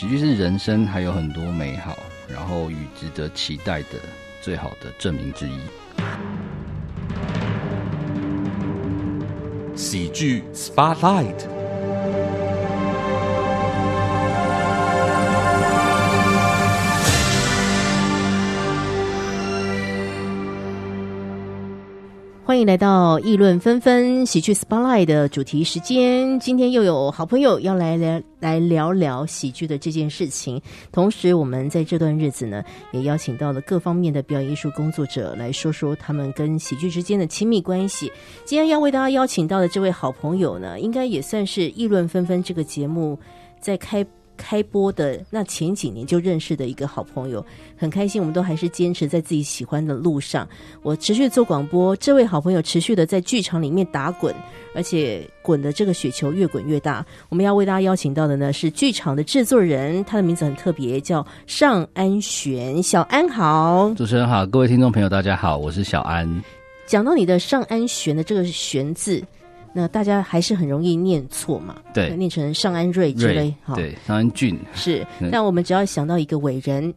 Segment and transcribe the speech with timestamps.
[0.00, 4.00] 喜剧是人生还有很多美好，然后与值得期待的
[4.40, 5.58] 最好的证明之一。
[9.76, 11.59] 喜剧 Spotlight。
[22.50, 26.40] 欢迎来到议论纷纷喜剧 Spotlight 的主题时间。
[26.40, 30.60] 今天又有好朋友要来聊来聊聊喜剧的这件事情。
[30.90, 32.60] 同时，我们在这段日子呢，
[32.90, 38.10] 也邀请到了各方面的表演艺术工作者来说说他们跟喜剧之间的亲密关系。
[38.44, 43.16] 今天要为大家邀请到的这位好朋友呢，应该也算是议论纷纷这个节目
[43.60, 44.04] 在开。
[44.40, 47.44] 开播的那前几年就认识的一个好朋友，
[47.76, 50.48] 很开心，我们都还是坚持在自己喜欢的路上。
[50.82, 54.34] 我持续做广播，这位好朋友持续的在剧场里面打滚，
[54.74, 57.04] 而且滚的这个雪球越滚越大。
[57.28, 62.82] 我们要为大家邀请到的呢是剧场的制作人，他的名字很特别，叫尚安璇。
[62.82, 66.42] 小安好，主持人好，各位听众朋友大家好，我是小安。
[66.86, 69.22] 讲到你的尚安璇的这个璇字。
[69.72, 71.76] 那大家还是很容易念错嘛？
[71.94, 75.06] 对，念成尚安瑞之类，哈，对，尚安俊是。
[75.30, 76.92] 但我们只要想到一个伟人，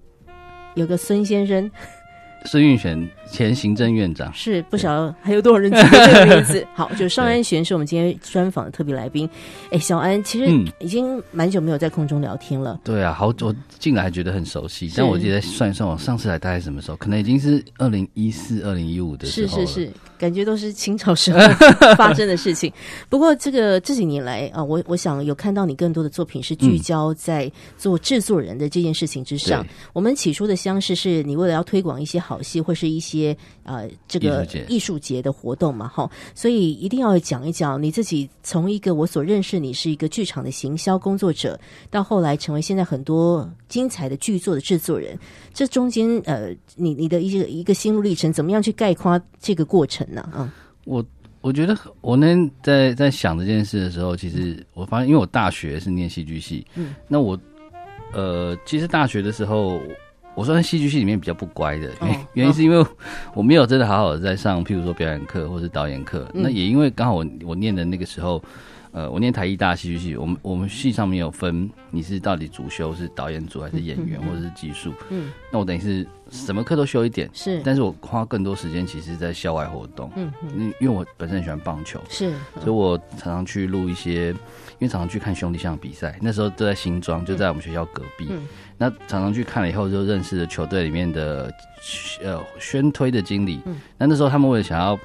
[0.75, 1.69] 有个孙先生。
[2.45, 6.65] 孙运璇，前行政院长，是不晓得还有多少人记得 这个名字？
[6.75, 9.29] 好，就尚安璇是我们今天专访的特别来宾。
[9.71, 12.79] 哎，小安，其实已经蛮久没有在空中聊天了。
[12.83, 16.97] 对啊，好，我进来还觉得很熟悉，但我记得算一算，我上次来大概什么时候？
[16.97, 21.39] 可能已经是二零一四、二零一五的时候是是是，感觉都是清朝时候
[21.95, 22.71] 发生的事情。
[23.09, 29.65] 不过这个这几年来啊，我我想有看到你更多的作品是聚焦在做制作人的这件事情之上。
[29.91, 32.23] 我们起初的相识是你为了要推广一些。
[32.23, 33.12] 好戏或是一些
[33.63, 45.17] 呃这个艺术节的活动嘛，哈，所以一定要讲一讲你自己从一个我所认识你是一个剧场的行销工作者，到后来成为现在很多精彩的剧作的制作人，
[45.53, 50.21] 这中间呃你你的一些一个心路历程，怎么样去概括这个过程呢？
[50.33, 50.53] 啊，
[50.85, 51.05] 我
[51.41, 57.37] 我觉得我那天在在想这件事的时候，其实我发现，因为我大学是念戏剧系，嗯，那我
[58.13, 59.79] 呃其实大学的时候。
[60.35, 62.85] 我算戏剧系里面比较不乖的，原原因是因为
[63.33, 66.27] 我没有真的好好的在上，譬如说表演课或是导演课。
[66.33, 68.43] 那也因为刚好我我念的那个时候，
[68.91, 74.91] 呃，我念台艺大戏剧系，我们我们系上面有分，你是到底主修是导演组还是演员或者是技术？
[75.09, 80.11] 嗯，那我等于是什么课都修一点，是，但是我花更多时间其实，在校外活动。
[80.15, 84.33] 嗯嗯，因因为我本身很喜欢棒球，是，所以我常常去录一些，
[84.83, 88.29] 因为常常去看兄弟象比赛，那时候都在新庄，就在我们学校隔壁。
[88.77, 91.49] 那常常去看了以后，就认识了球队里面的
[92.21, 93.61] 呃宣推的经理。
[93.65, 94.99] 嗯，那那时候他们为了想要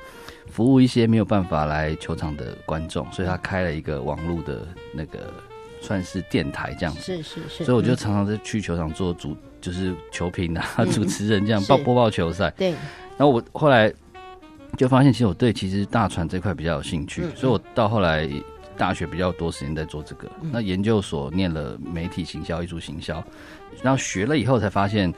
[0.50, 5.32] 服务一些没有办法来球场的观众，所以他开了一个网络的那个
[5.80, 7.00] 算是电台这样子。
[7.00, 7.64] 是是是。
[7.64, 12.50] 所以我就常常在去球场做主，就是球评啊、 主持人这样报播报球赛。
[12.56, 12.70] 对。
[13.16, 13.94] 然后我后来
[14.76, 18.28] 就发现，其实我对其实大船这块比较有兴趣，所以我到后来。
[18.78, 23.22] 大学比较多时间在做这个，那研究所念了媒体行销、艺术行销，
[23.82, 25.12] 然后学了以后才发现，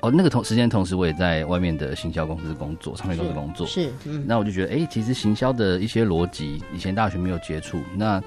[0.00, 3.92] 哦，那个同时间同时我也在外面的行销公司工作，唱片公司工作，是，
[4.24, 8.22] 那我就觉得，哎，其实行销的一些逻辑，以前大学没有接触，那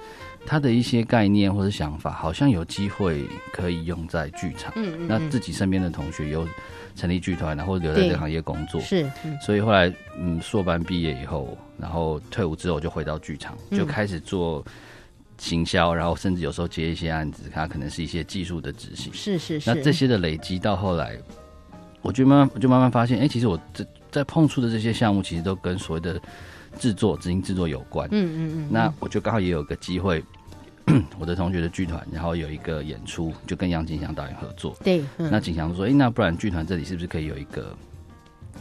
[0.46, 6.48] 他的一些概念或者想法，好像有机会可以用在剧场，嗯嗯，那自己身边的同学有。
[6.98, 9.08] 成立剧团，然后留在这个行业工作，是，
[9.40, 14.66] 所以后来嗯，硕班毕业以后，然后退伍之后就回到剧场，就开始做
[15.38, 19.70] 行销，然后甚至有时候接一些案子，它可能是一些技术的执行，是是是。
[19.70, 21.16] 那这些的累积到后来，
[22.02, 26.20] 我就慢慢我就慢慢发现，哎，其实我这在碰触的这些项目，其实都跟所谓的
[26.80, 28.10] 制作、执行制作有关。
[28.12, 28.68] 嗯嗯嗯。
[28.72, 30.24] 那我就刚好也有个机会。
[31.20, 34.76] 我的同学的剧团，然后有一个演出，就跟杨景祥导演合作。
[34.84, 37.76] 对，那景祥说：“哎，那不然剧团这里是不是可以有一个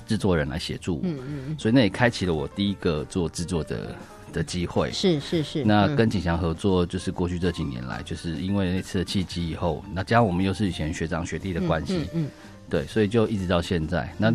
[0.07, 3.95] 制作人来协助？”嗯嗯所以那也开启了我第一个做制作的
[4.33, 4.91] 的机会。
[4.91, 5.65] 是是是。
[5.65, 12.29] 那跟景祥合作，就是过去这几年来，就是因为那次的契机以后，那加上我们又是以前学长学弟的关系，嗯，
[12.69, 14.35] 对，所以就一直到现在那。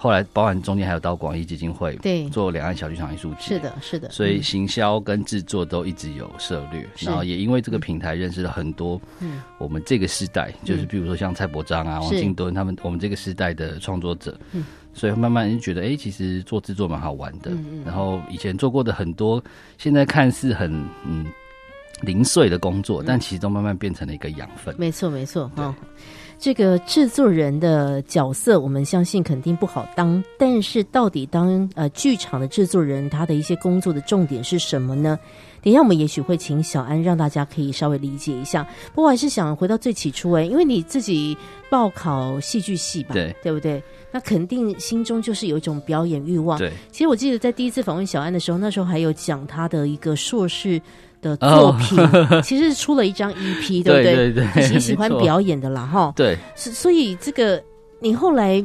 [0.00, 4.08] 后来，包含中间还有到广义基金会，对，做两岸小剧场艺术节，是的，是的。
[4.10, 14.64] 所以行销跟制作都一直有涉略，然后也因为这个平台认识了很多，嗯，我们这个时代，就是比如说像蔡伯章啊、王敬敦他们，我们这个时代的创作者，嗯，
[14.94, 17.50] 所以慢慢就觉得，哎，其实做制作蛮好玩的。
[17.84, 19.42] 然后以前做过的很多，
[19.78, 20.72] 现在看似很
[21.04, 21.26] 嗯
[22.02, 24.72] 零碎的工作，但其实都慢慢变成了一个养分。
[24.78, 25.74] 没错，没错，哈。
[26.38, 30.22] 这个制作人的角色，我们相信肯定不好当。
[30.38, 35.18] 但是，到底当呃剧场的制作人，他的一些工作的重点是什么呢？
[35.60, 38.64] 等一下，我们也许会请小安让大家可以稍微理解一下。
[38.94, 41.36] 不过，还是想回到最起初哎，因为你自己
[41.68, 43.82] 报考戏剧系吧，对对不对？
[44.12, 46.56] 那肯定心中就是有一种表演欲望。
[46.56, 50.80] 对，其实我记得在第一次访问小安的时候，那时候还有讲他的一个硕士。
[51.20, 51.98] 的作品
[52.42, 54.32] 其实是出了一张 EP， 对不对？
[54.32, 56.12] 对对，喜喜欢表演的啦，哈。
[56.16, 57.62] 对，所以这个
[58.00, 58.62] 你后来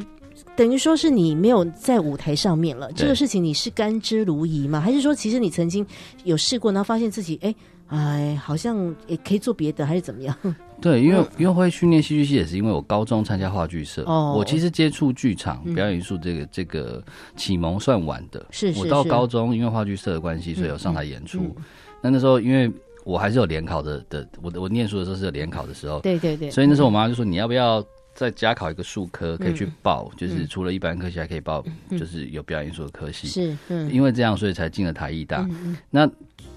[0.56, 4.80] 等于说是你没有在舞台上面了，这个事情你是甘之如饴吗？
[4.80, 5.84] 还是说其实你曾经
[6.24, 7.54] 有试过，然后发现自己哎
[7.88, 10.36] 哎好像也可以做别的，还是怎么样？
[10.80, 17.02] 对，因为因为会训练戏剧系也是因为我高中参加话剧社，哦，我其实接触剧场表演艺术这个这个
[17.36, 18.80] 启蒙算晚的，是是。
[18.80, 21.56] 我到高中因为话剧社的关系，所以有上台演出。
[22.04, 22.70] 那那时候，因为
[23.02, 27.82] 我还是有联考的的，我我念书的时候是有联考的时候，对对对，所以那时候我妈就说你要不要
[28.14, 33.56] 再加考一个数科，可以去报，就是除了一般科系还可以报，就是有表演艺术的科系，是，
[33.90, 35.48] 因为这样所以才进了台艺大。
[35.88, 36.06] 那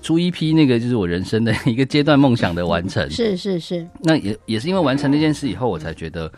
[0.02, 3.88] 初一批那个就是我人生的一个阶段梦想的完成，是是是。
[4.02, 6.30] 那也也是因为完成那件事以后，我才觉得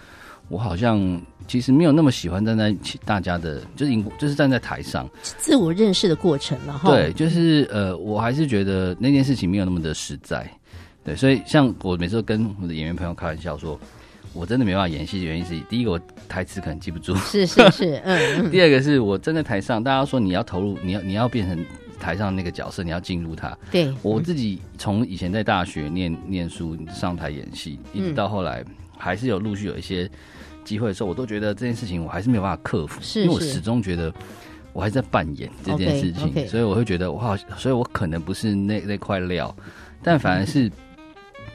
[0.50, 1.20] 我好像。
[1.50, 2.74] 其实没有那么喜欢站在
[3.04, 5.10] 大家的，就是就是站在台上
[5.40, 6.92] 自我认识的过程了哈。
[6.92, 10.48] 对，就是呃，我还是觉得那件事情没有那么的实在。
[11.04, 13.80] 对，所以像我每次都跟我的演员朋友开玩笑说，
[14.32, 18.52] 我真的没办法演戏的原因是，第一个我台词可能记不住，是是是， 嗯。
[18.52, 21.66] 第二个是我站在台上，大家说你要投入，你要你要变成
[22.00, 23.58] 台上那个角色，你要进入他。
[23.72, 28.64] 对，我自己从以前在大学念念书上台演戏，一直到后来
[28.96, 30.08] 还是有陆续有一些。
[30.70, 34.14] 机会的时候，我都觉得这件事情我还是没有办法克服，因为我始终觉得
[34.72, 39.56] 我还在扮演这件事情，所以我会觉得我好，所以我可能不是那那块料，
[40.04, 40.72] 但反而是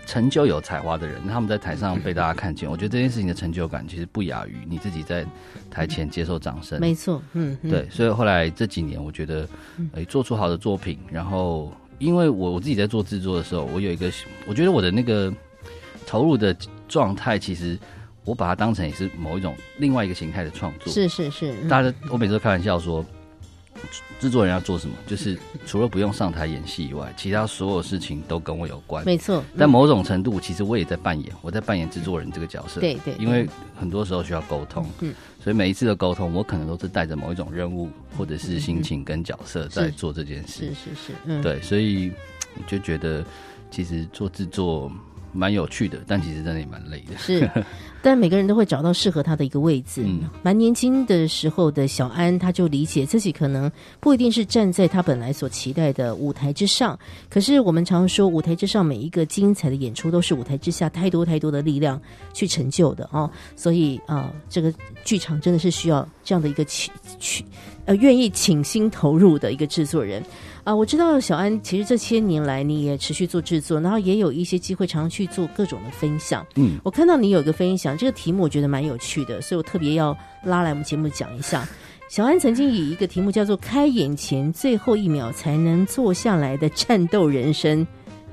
[0.04, 5.24] 成就有才华的人，他们在台上被大家看见，我觉得这件事情的成就感其实不亚于你自己在
[5.70, 6.80] 台前接受掌声。
[6.80, 9.48] 没错，嗯，对，所以后来这几年，我觉得
[9.92, 14.10] 诶，做出好的作品，然后因为我我自己在做制作的时候，我有一个，
[14.48, 15.32] 我觉得我的那个
[16.04, 16.52] 投入的
[16.88, 17.78] 状态其实。
[18.24, 20.92] 我把它当成也是某一种另外一个形态的创作。
[20.92, 23.04] 是是是，大家我每次都开玩笑说，
[24.18, 29.04] 制作人要做什么，就是 除了不用上台演戏以外，其他所有事情都跟我有关。
[29.04, 29.44] 没错。
[29.58, 32.80] 但某种程度，其实我也在扮演，我在扮演制作人这个角色。
[32.80, 33.14] 对对。
[33.18, 33.46] 因为
[33.78, 40.66] 很多时候需要沟通，嗯，所以每一次的沟通，我可能都是带着某一种任务或者是心情跟角色在做这件事。
[40.66, 42.10] 是是是，嗯，对，所以
[42.56, 43.22] 我就觉得
[43.70, 44.90] 其实做制作。
[45.36, 47.18] 蛮有趣的，但其实真的也蛮累的。
[47.18, 47.50] 是，
[48.04, 50.02] 但每个人都会找到适合他的一个位置。
[50.04, 56.98] 嗯，蛮年轻的时候的小安，他就理解自己可能不一定是站在他本来所期待的舞台之上。
[57.30, 61.98] 可是我们常说，舞台之上每一个精彩的演出，都是舞台之下太多太多的力量
[62.34, 63.30] 去成就的哦。
[63.56, 64.70] 所以啊，这个
[65.02, 67.42] 剧场真的是需要这样的一个去去
[67.86, 70.22] 呃愿意倾心投入的一个制作人。
[70.62, 76.46] 啊，我知道小安，其实这些年来你也持续做制作，然后也有一些机会常常去做各种的分享。
[76.54, 81.66] 嗯，我看到你有一个分享，这个题目我觉得蛮有趣的，所以我特别要拉来我们节目讲一下。
[82.08, 87.84] 小安曾经以一个题目叫做“开眼前最后一秒才能坐下来的战斗人生”。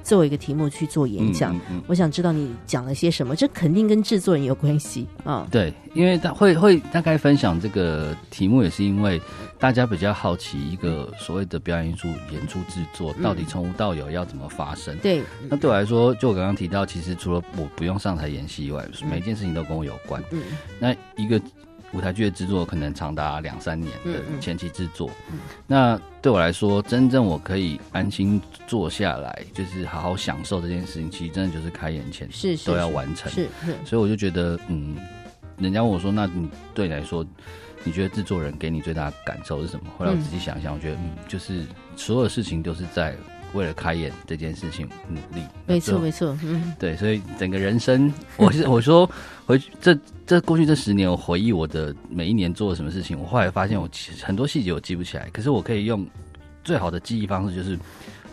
[0.03, 5.47] 作为一个题目去做演讲，我想知道你讲了些什么，这肯定跟制作人有关系啊。
[5.51, 9.21] 对，因为他会会大概分享这个题目，也是因为
[9.59, 14.97] 大家比较好奇一个所谓的表演艺术演出制作到底从无到有要怎么发生。
[14.97, 20.21] 对，那对我来说，就我刚刚提到，其实除了我不用上台演戏以外，每件事情都跟我有关。
[20.31, 20.41] 嗯，
[20.79, 21.41] 那一个。
[21.93, 25.09] 舞台剧的制作可能长达两三年的前期制作，
[25.67, 33.31] 那对我来说，真正我可以安心坐下来，就是好好享受这件事情，其实真的就是开演前是都要完成。
[33.31, 33.49] 是，
[33.85, 34.95] 所以我就觉得，嗯，
[35.57, 37.25] 人家问我说，那你对你来说，
[37.83, 39.85] 你觉得制作人给你最大的感受是什么？
[39.97, 43.15] 后来我仔细想一想，我觉得，嗯，就是所有事情都是在。
[43.53, 49.09] 为了开演这件事情努力，没错没错，嗯，对，所以整个人生， 我是我说
[49.45, 56.05] 回去这这过去这十年，我回忆我的每一年做了什么事情，我后来发现我其实很多细节我记不起来，可是我可以用
[56.63, 57.77] 最好的记忆方式就是。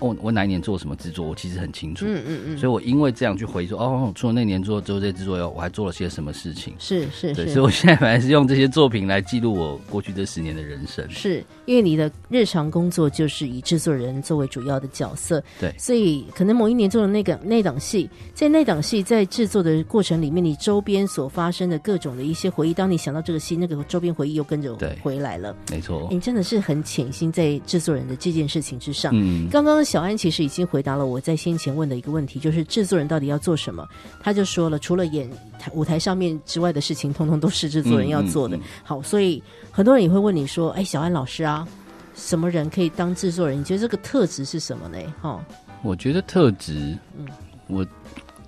[0.00, 2.04] 哦，我哪一年做什么制作，我其实很清楚。
[2.06, 2.58] 嗯嗯嗯。
[2.58, 6.72] 所以我因为这样去回忆说，哦，除了那年做做这些制作以后，我还做了些什么事情？
[6.78, 7.48] 是是是。
[7.48, 11.04] 所以我现在本来是用这些作品来记录我过去这十年的人生。
[11.10, 15.42] 是因为你的日常工作就是以制作人作为主要的角色。
[15.58, 15.74] 对。
[15.76, 25.56] 所以可能某一年做的那个那档戏，在那档戏在制作的过程里面，你周边所发生的各种的一些回忆，当你想到这个戏，那个周边回忆又跟着回来了。
[25.72, 26.06] 没错。
[26.08, 29.10] 你真的是很潜心在制作人的这件事情之上。
[29.14, 29.48] 嗯。
[29.50, 29.87] 刚刚。
[29.88, 33.88] 小安其实已经回答了我在先前问的一个问题，就是制作人到底要做什么？
[34.20, 35.26] 他就说了，除了演
[35.58, 38.54] 台舞台上面之外的事情，通通都是制作人要做的。
[38.54, 41.66] 嗯嗯好，所以很多人也会问你说：“哎，小安老师啊，
[42.14, 43.58] 什么人可以当制作人？
[43.58, 45.42] 你觉得这个特质是什么呢？”哈，
[45.82, 47.26] 我觉得特质，嗯
[47.66, 47.86] 我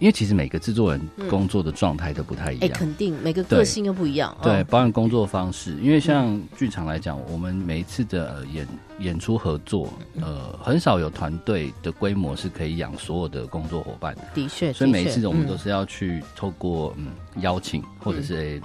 [0.00, 4.37] 因为其实每个制作人工作的状态都不太一哎，样，肯定每个对个性又不一样。
[4.42, 8.66] 对，哦，包含工作方式，因为像剧场来讲，我们每一次的呃演
[8.99, 14.49] 演出合作，呃，很少有团队的规模是可以养所有的工作伙伴，的。
[14.49, 17.09] 确，所以每一次我们都是要去透过嗯
[17.42, 18.61] 邀请，或者是、诶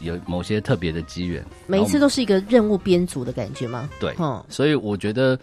[0.00, 3.88] 有某些特别的机缘，每一次都是一个任务编组的感觉吗？
[4.00, 5.38] 对，哦，所以我觉得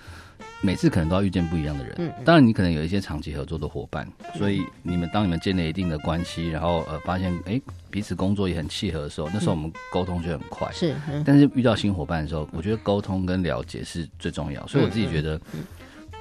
[0.62, 1.94] 每次可能都要遇见不一样的人。
[1.98, 10.72] 嗯嗯当然你可能有一些长期合作的伙伴，所以你们当你们建立一定的关系，然后呃发现哎彼此工作也很契合的时候，那时候我们沟通就很快。
[10.72, 14.66] 是，嗯但是遇到新伙伴的时候，我觉得沟通跟了解是最重要。
[14.68, 15.64] 所以我自己觉得，嗯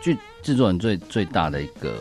[0.03, 1.95] 剧制作人最最大的一个，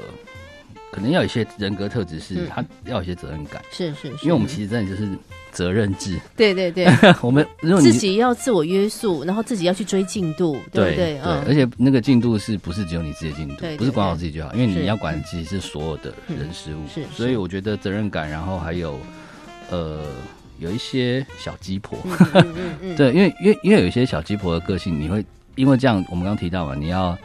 [0.92, 3.62] 可能要有一些人格特质，是嗯他要有一些责任感。
[3.72, 5.10] 是是，因为我们其实真的就是
[5.60, 6.88] 责任制，对对对，
[7.22, 11.20] 我们如果自己要自我约束，然后自己要去追进度，对不对？
[11.22, 11.44] 嗯。
[11.46, 18.98] 而且那个进度是不是只有你自己的进度对对，不是管好自己就好，因为你要管的其实是所有的人事物，所以我觉得责任感，然后还有
[19.70, 20.06] 呃
[20.60, 25.26] 有一些小鸡婆，嗯嗯嗯嗯， 对，因为因为因为有一些小鸡婆的个性，你会
[25.56, 27.18] 因为这样，我们刚刚提到嘛，你要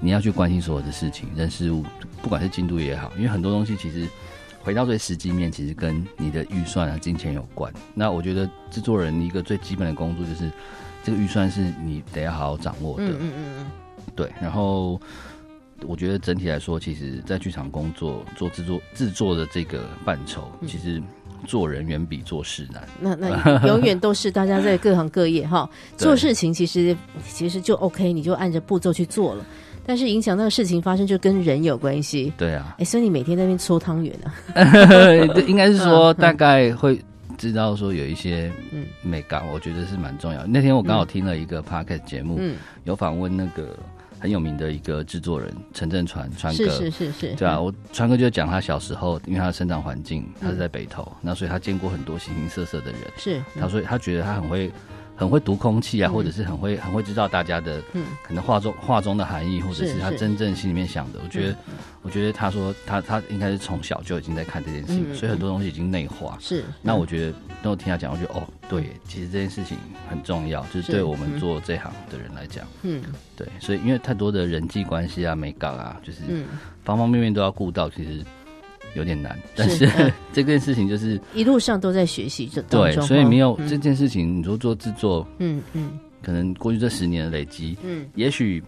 [0.00, 1.84] 你要去关心所有的事情、人事物，
[2.22, 4.08] 不管是进度也好，因为很多东西其实
[4.66, 7.72] 回到最实际面，其实跟你的预算啊、金钱有关。
[7.94, 10.50] 那我觉得制作人一个最基本的工作就是，
[11.04, 13.66] 这个预算是你得要好好掌握的，嗯嗯嗯嗯，
[14.16, 14.28] 对。
[14.42, 15.00] 然后
[15.86, 21.00] 我觉得整体来说，其实在剧场工作做制作制作的这个范畴，嗯其实
[21.46, 22.88] 做人远比做事难。
[23.00, 26.96] 那那永远都是大家在各行各业哈， 做事情其实
[27.32, 29.46] 其实就 OK，你就按着步骤去做了。
[29.86, 32.32] 但是影响那个事情发生，就跟人有关系。
[32.36, 34.34] 对啊，哎，所以你每天在那边搓汤圆啊？
[34.88, 37.00] 对，应该是说大概会
[37.38, 40.44] 知道说有一些嗯美感，我觉得是蛮重要。
[40.46, 43.76] 那天我刚好听了一个 podcast 节目，嗯，有访问那个
[44.18, 53.00] 很有名的一个制作人陈振川川哥，是是是是，对啊，我川哥就讲他小时候，因为他的生长环境，他嗯是在北投，那所以他见过很多形形色色的人。
[53.16, 54.70] 是，他说他觉得他很会
[55.16, 58.04] 很会读空气啊，或者是很会很会知道大家的嗯。
[58.22, 61.18] 可能话中话中的含义，或者是是他真正心里面想的。
[61.24, 61.74] 我觉得嗯。
[62.02, 66.36] 我觉得他说他他应该是从小就已经在看这件事情，所以很多东西已经内化。
[66.40, 66.64] 是。
[66.82, 67.32] 那我觉得，
[67.62, 69.76] 当我听他讲，我觉得哦，对，其实这件事情
[70.08, 71.40] 很重要，就是是对我们嗯。
[71.40, 73.02] 做这行的人来讲，嗯。
[73.34, 76.44] 对，所以因为太多的人际关系啊、美感啊，就是嗯，
[76.84, 78.24] 方方面面都要顾到，其实
[78.96, 79.38] 有点难。
[79.54, 88.62] 但是嗯 这件事情就是一路上都在学习这当对，所以没有嗯这件事情，你说做制作，嗯嗯可能过去这十年的累积，嗯，也许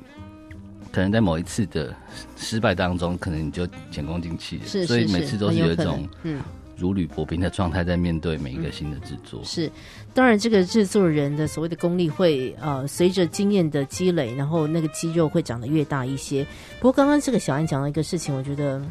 [0.92, 1.94] 可能在某一次的
[2.36, 4.62] 失败当中，可能你就前功尽弃了。
[4.66, 6.40] 是是所以每次都是有一种嗯
[6.76, 9.42] 如履薄冰的状态在面对每一个新的制作。
[9.42, 9.68] 是，
[10.14, 16.46] 当然这个制作人的所谓的功力会呃随着经验的积累，然后那个肌肉会长得越大一些。
[16.78, 18.90] 不过刚刚这个小安讲到一个事情，我觉得嗯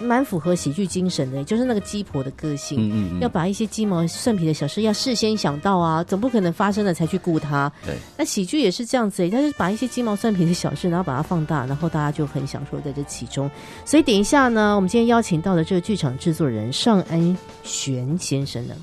[0.00, 2.78] 蛮符合喜剧精神的，就是那个鸡婆的个性。
[2.78, 7.70] 嗯嗯嗯，要把一些鸡毛蒜皮的小事要事先想到啊，总不可能发生了才去顾他。
[7.84, 13.50] 对，那喜剧也是这样子、欸，他就是把一些鸡毛蒜皮的小事，然后把它放大，然后大家就很享受在这其中。
[13.84, 18.74] 所以等一下呢，我们今天邀请到的这个剧场制作人尚安玄先生呢，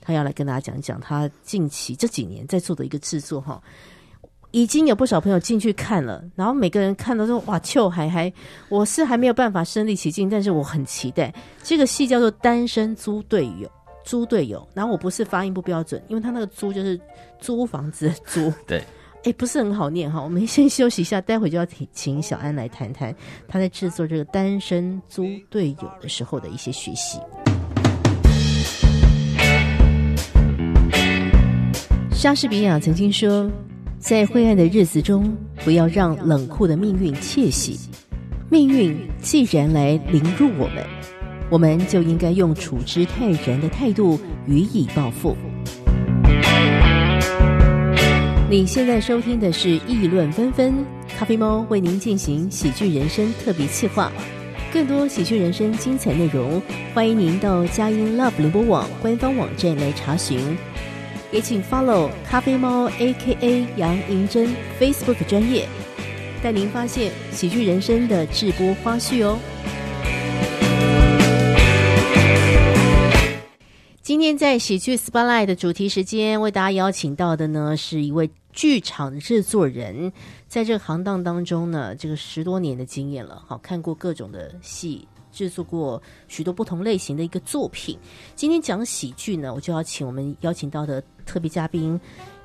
[0.00, 3.60] 他要来跟大家讲讲他近期这几年在做的一个制作哈。
[4.52, 8.30] 已经有不少朋友进去看了，然后每个人看到说：“哇，秋海还，
[8.68, 11.32] 我是还没有办法身临其境，但是我很期待。”
[11.64, 13.66] 这个戏叫做《单身租队友》，
[14.04, 14.68] 租队友。
[14.74, 17.00] 然后我不是发音不标准，因为他那个租就是
[17.40, 18.52] 租房子的租。
[18.66, 18.84] 对，
[19.24, 20.20] 哎，不是很好念哈。
[20.20, 23.14] 我们先休息一下，待会就要请请小安来谈谈
[23.48, 27.18] 他在制作这个《单身租队友》的时候的一些学习。
[32.12, 33.50] 莎士比亚曾经说
[34.02, 35.32] ：“在灰暗的日子中，
[35.64, 37.78] 不要让冷酷的命运窃喜。
[38.50, 40.84] 命运既然来凌辱我们，
[41.48, 44.18] 我们就应该用处之泰然的态度
[44.48, 45.36] 予以报复。”
[48.50, 50.72] 你现在收听的是《议论纷纷》，
[51.16, 54.10] 咖啡猫为您进行喜剧人生特别企划。
[54.72, 56.60] 更多喜剧人生精彩内容，
[56.92, 60.40] 欢迎您到佳音 Love 联播网官方网站来查询。
[61.32, 65.66] 也请 follow 咖啡猫 A.K.A 杨银珍 Facebook 专业，
[66.42, 69.38] 带您发现喜剧人生的直播花絮哦。
[74.02, 80.12] 今天在喜剧 Spotlight 的主题时间，为大家邀请到的呢是一位剧场制作人，
[80.46, 87.98] 在这个行当当中呢，这个十多年的经验了，好看过各种的戏，制作过许多不同类型的一个作品。
[88.34, 91.98] 今天讲喜剧呢，我就要请我们邀请到的特别嘉宾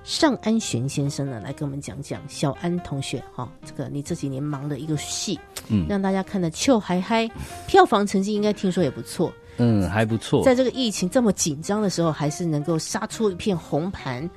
[0.03, 7.29] 尚安璇先生呢，来跟我们讲讲小安同学哈，这个你这几年忙的一个戏，嗯让大家看的秋嗨嗨，
[7.67, 9.31] 票房成绩应该听说也不错。
[9.57, 14.29] 嗯，还不错，在这个疫情这么紧张的时候，还是能够杀出一片红盘。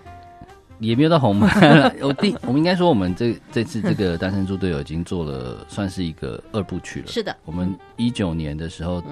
[0.81, 1.49] 也没有到红门。
[2.03, 7.07] 我第我们应该说，我们这这次这个单身猪队友已经做了，算是一个二部曲了。
[7.07, 9.03] 是的，我们一九年的时候，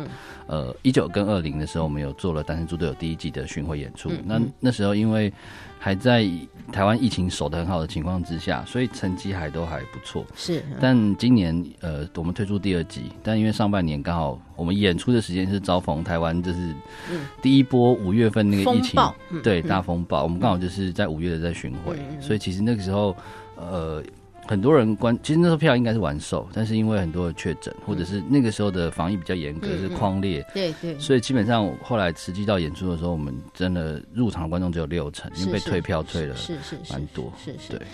[0.46, 4.10] 呃，一九跟二零的时候，我们有做了《单身猪队友》第一季的巡回演出。
[4.25, 5.32] 那那时候因为
[5.78, 6.28] 还在
[6.73, 10.26] 台湾疫情守得很好的情况之下，所以成绩还都还不错。
[10.35, 16.75] 是，但今年呃，我们推出第二季，但因为上半年刚好我们演出的时间是遭逢台湾就是
[17.40, 19.00] 第一波五月份那个疫情
[19.42, 23.16] 对大风暴，我们刚好就是在五月的在巡回，嗯所以其实那个时候
[23.56, 24.02] 呃。
[24.49, 37.76] 很多人关，其实那时候票应该是完售，但是因为很多的确诊，或者是那个时候的防疫比较严格，嗯是框列，对对，所以基本上后来实际到演出的时候，我们真的入场的观众只有六成，因为被退票退了是是是蛮多，是是。
[37.76, 37.87] 对。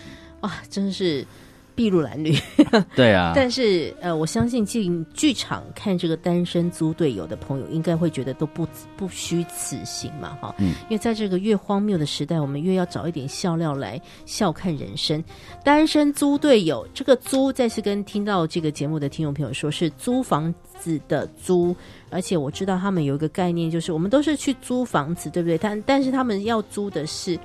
[0.43, 1.27] 哇，真是
[1.75, 2.35] 筚路蓝缕。
[2.95, 8.67] 对啊，但是呃，我相信进剧场看这个单身租队友的朋友，应该会觉得都不
[8.97, 10.55] 不虚此行嘛，哈。
[10.59, 15.23] 嗯因为在这个越荒谬的时代，我们越要找一点笑料来笑看人生。
[15.65, 21.75] 单身租队友，这个租再次跟听到这个节目的听众朋友说，是租房子的租。
[22.11, 25.59] 而且我知道他们有一个概念，就是我们都是去租房子，对不对？
[25.59, 27.37] 但但是他们要租的是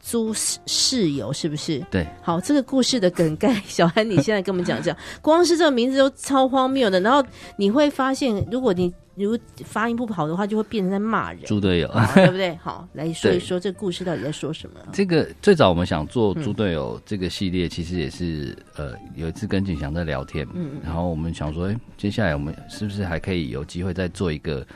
[0.00, 1.78] 租室室友，是不是？
[1.90, 4.96] 对，好，这个故事的梗概，小安，你现在跟我们讲讲。
[5.20, 7.22] 光是这个名字都超荒谬的，然后
[7.56, 11.88] 你会发现，如果你如果发音不好的话，就会变成在骂人，猪队友。
[12.14, 12.56] 对不对？
[12.62, 14.80] 好，来说一说这个故事到底在说什么。
[14.92, 24.66] 这个最早我们想做嗯猪队友这个系列，其实也是呃有一次跟景祥在聊天，嗯然后我们想说，哎、接下来我们是不是还可以有机会再做一个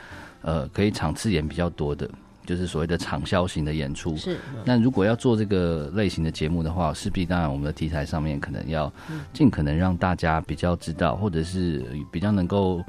[0.41, 2.07] 呃可以场次演比较多的，
[2.45, 4.15] 就是所谓的场销型的演出。
[4.17, 8.91] 是，那如果要做这个类型的节目的话，势必当然我们的题材上面可能要
[9.33, 12.83] 尽可能让大家比较知道，或者是比较能够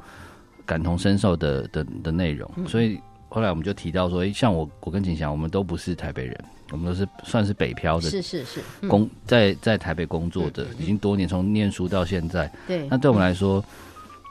[0.65, 2.49] 感同身受的的的内容。
[2.67, 2.99] 所以
[3.29, 8.89] 后来我们就提到说，诶像我我跟景祥，我们都不是台北人，我们都是算是北漂的是是是，嗯。
[8.89, 12.51] 工在在台北工作的，已经多年，从念书到现在。
[12.67, 12.87] 对。
[12.89, 13.63] 那，对我们来说，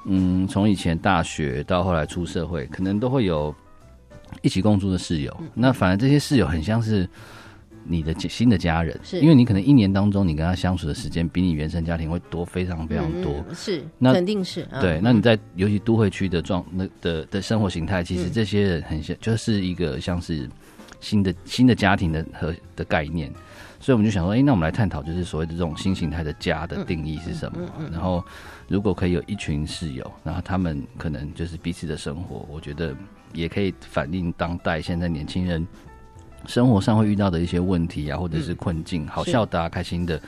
[0.06, 3.54] 嗯，从以前大学到后来出社会，可能都会有
[4.42, 5.36] 一起共住的室友。
[5.40, 7.08] 嗯那反而这些室友很像是
[7.88, 13.44] 你的新新的家人，是因为你可能一年当中你跟他相处的时间比你原生家庭会多非常非常多。
[13.54, 20.48] 是，那肯定是，嗯对，那你在尤其都会区的状那的的生活形态，其实这些人很像，就是一个像是
[21.00, 23.32] 新的新的家庭的和的概念，
[23.80, 27.58] 所以我们就想说，哎、那我们来探讨就是所谓的这种新形态的家的定义是什么？
[27.92, 28.24] 然后
[28.68, 32.94] 如果可以有一群室友，然后他们可能就是彼此的生活，我觉得
[33.32, 35.66] 也可以反映当代现在年轻人。
[36.46, 40.20] 生活上会遇到的一些问题啊，或者是困境，好笑的、啊、开心的，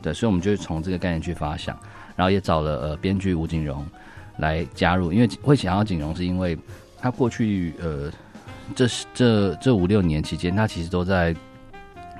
[0.00, 1.76] 对，所以我们就从这个概念去发想，
[2.14, 3.84] 然后也找了呃编剧吴景荣
[4.36, 6.56] 来加入，因为会想要景荣是因为
[7.00, 8.08] 他过去呃
[8.72, 11.34] 这这这五六年期间，他其实都在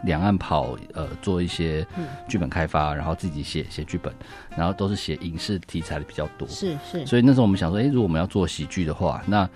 [0.04, 1.86] 两岸跑呃做一些
[2.28, 4.12] 剧本开发，然后自己写写剧本，
[4.56, 9.48] 然后都是写影视题材的比较多，是是，所以那时候我们想说，诶，如果我们要做喜剧的话，那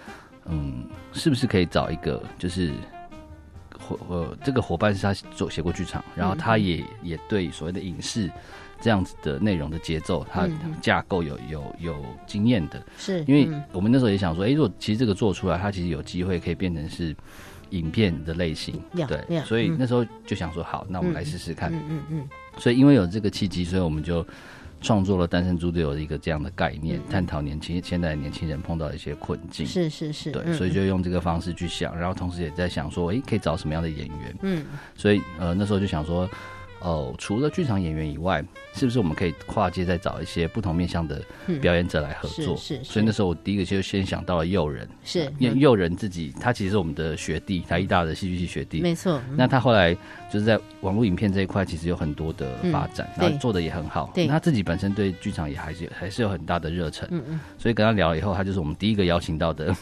[0.46, 2.72] 嗯，是不是可以找一个就是
[3.78, 8.30] 伙呃这个伙伴是他做写过剧场，然后他也、也对所谓的影视
[8.80, 10.48] 这样子的内容的节奏，他
[10.80, 13.62] 架构有有有经验的，是，因为嗯。
[13.70, 17.14] 我们那时候也想说，诶，如果其实这个做出来，它其实有机会可以变成是
[17.72, 21.72] 影片的类型，呀对，呀所以嗯那时候就想说，好，那我们来试试看。
[21.72, 24.24] 嗯嗯嗯，所以因为有这个契机，所以我们就
[24.80, 29.64] 创作了《单身猪队友》的一个这样的概念，探讨年轻现在的年轻人碰到的一些困境。
[29.64, 34.36] 嗯是是是，对，嗯所以就用这个方式去想，然后同时也在想说，诶，可以找什么样的演员？
[34.42, 34.64] 嗯
[34.96, 36.28] 所以呃，那时候就想说，
[36.82, 41.22] 哦，除了剧场演员以外，是不是我们可以跨界再找一些不同面向的
[41.60, 42.54] 表演者来合作？
[42.54, 48.80] 嗯是所以那时候我第一个就先想到了诱人，是，因为嗯诱人自己他其实是我们的学弟，台艺大的戏剧系学弟。
[48.80, 49.94] 没错，嗯那他后来
[50.30, 54.10] 就是在网络影片这一块，其实有很多的发展，嗯然后做的也很好。
[54.14, 59.72] 对那他自己本身对剧场也还是还是有很大的热忱，嗯嗯，所以跟他聊了以后，他就是我们第一个邀请到的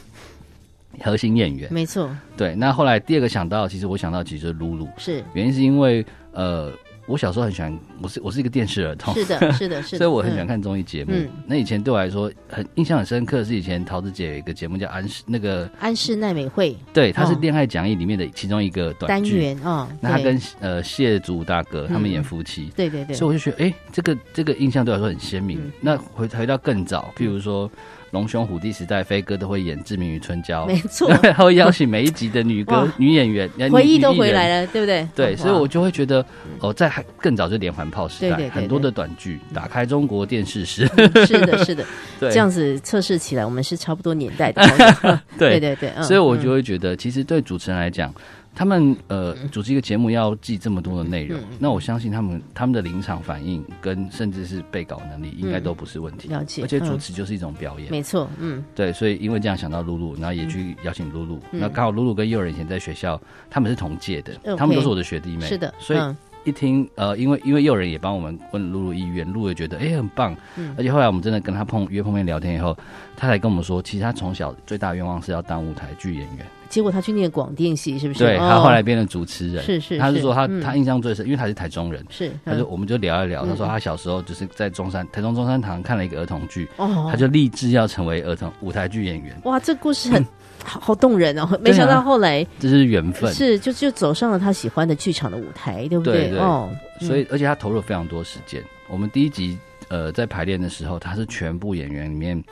[1.02, 1.72] 核心演员。
[1.72, 6.72] 没错，对，那后来第二个想到，其实我想到其实是露露，是，原因是因为呃，
[7.10, 10.48] 我小时候很喜欢，我是我是一个电视儿童，是的，是的，是的， 所以我很喜欢嗯。
[10.48, 11.12] 看综艺节目。
[11.12, 19.38] 嗯那以前对我来说很印象很深刻，是以前桃子姐有一个节目叫安室，那个安室奈美惠对，她是哦恋爱讲义里面的其中一个短单剧。
[19.38, 25.58] 元啊，那她跟呃谢祖武大哥他们演嗯夫妻，对对对，所以我就觉得，哎、这个这个印象对我来说很鲜明。
[25.58, 27.68] 嗯那回回到更早，譬如说
[28.10, 34.34] 《龙兄虎弟》时代，飞哥都会演《志明与春娇》，没错，对，他会邀请每一集的女歌女演员，呃回忆都回了。
[34.34, 35.06] 来了，对不对？
[35.14, 36.24] 对，所以我就会觉得，
[36.58, 40.86] 哦，在还更早就连环炮时代，很多的短剧，打开中国电视时，
[41.26, 41.84] 是的，是的，
[42.18, 44.62] 对，这样子测试起来，我们是差不多年代的。
[45.38, 45.60] 对。
[45.60, 46.40] 对对所以我嗯。
[46.42, 48.12] 就会觉得，其实对主持人来讲，
[48.54, 56.28] 他们呃主持一个节目要记这么多的内容，嗯那我相信他们他们的临场反应跟甚至是背稿能力，应该都不是问题。
[56.28, 61.60] 嗯了解而且主嗯持就是一种表演，没错，嗯，对，所以因为这样想到露露，然后也去邀请露露，嗯。
[61.60, 70.74] 那刚好露露跟幼儿以前在学校，他们是同届的他们都是我的学弟妹，是的，所以嗯一听呃，因为因为诱人也帮我们问露露意愿，露露也觉得哎、很棒，嗯。
[70.78, 72.76] 而且后来我们真的跟他碰约碰面聊天以后，
[73.16, 76.46] 他才跟我们说，其实他从小最大的愿望是要当舞台剧演员。
[76.68, 78.20] 结果他去念广电系，是不是？
[78.20, 78.48] 对哦。
[78.48, 80.60] 他后来变成主持人，是是他是说他嗯。
[80.60, 83.68] 他印象最深，因为他是台中人，是，他就嗯我们就聊一聊，他说嗯。
[83.68, 90.24] 他小时候就是在中山台中中山堂看了一个儿童剧，哦，他就立志要成为儿童舞台剧演员，哇，这故事很
[90.64, 91.58] 好好动人哦！
[91.60, 93.32] 没想到后来这是缘分。
[93.32, 96.30] 是就就走上了他喜欢的剧场的舞台，对不对？
[96.30, 96.70] 对哦，
[97.00, 98.62] 所以而且他投入了非常多时间。
[98.88, 102.42] 我们第一集呃在排练的时候，他是全部演员里面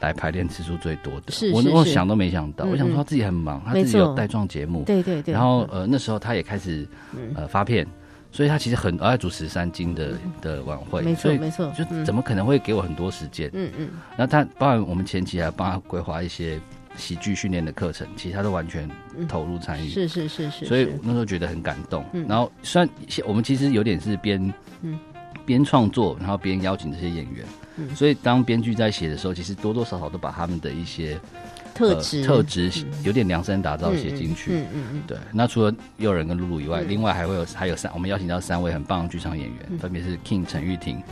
[0.00, 1.22] 来排练次数最多的。
[1.26, 1.68] 我是是是。
[1.70, 7.32] 我想都没想到，嗯我想说他自己很忙，他自己有带状节目，对对对，然后呃那时候他也开始嗯。
[7.34, 7.86] 呃发片，
[8.30, 12.04] 所以他其实很爱主持三金的的晚会，没错没错，就嗯。
[12.04, 13.50] 怎么可能会给我很多时间？
[13.54, 13.88] 嗯嗯。
[14.16, 16.60] 然后他包含我们前期还帮他规划一些
[16.98, 18.90] 喜剧训练的课程，其实他都完全
[19.26, 19.88] 投入参与。
[19.88, 22.04] 是是是是，是所以那时候觉得很感动。
[22.12, 22.26] 嗯。
[22.28, 22.90] 然后虽然
[23.24, 24.98] 我们其实有点是边嗯。
[25.46, 27.46] 边创作，然后边邀请这些演员。
[27.76, 27.96] 嗯。
[27.96, 32.22] 所以当编剧在写的时候，其实多多少少都把他们的一些呃特质。
[32.22, 32.70] 特质
[33.02, 34.52] 有点量身打造写进去。
[34.52, 36.88] 嗯嗯嗯对，那除了诱人跟露露以外，嗯。
[36.88, 39.78] 另外还会有还有三，我们邀请到三位很棒的剧场演员，嗯。
[39.78, 41.02] 分别是 King 陈玉婷，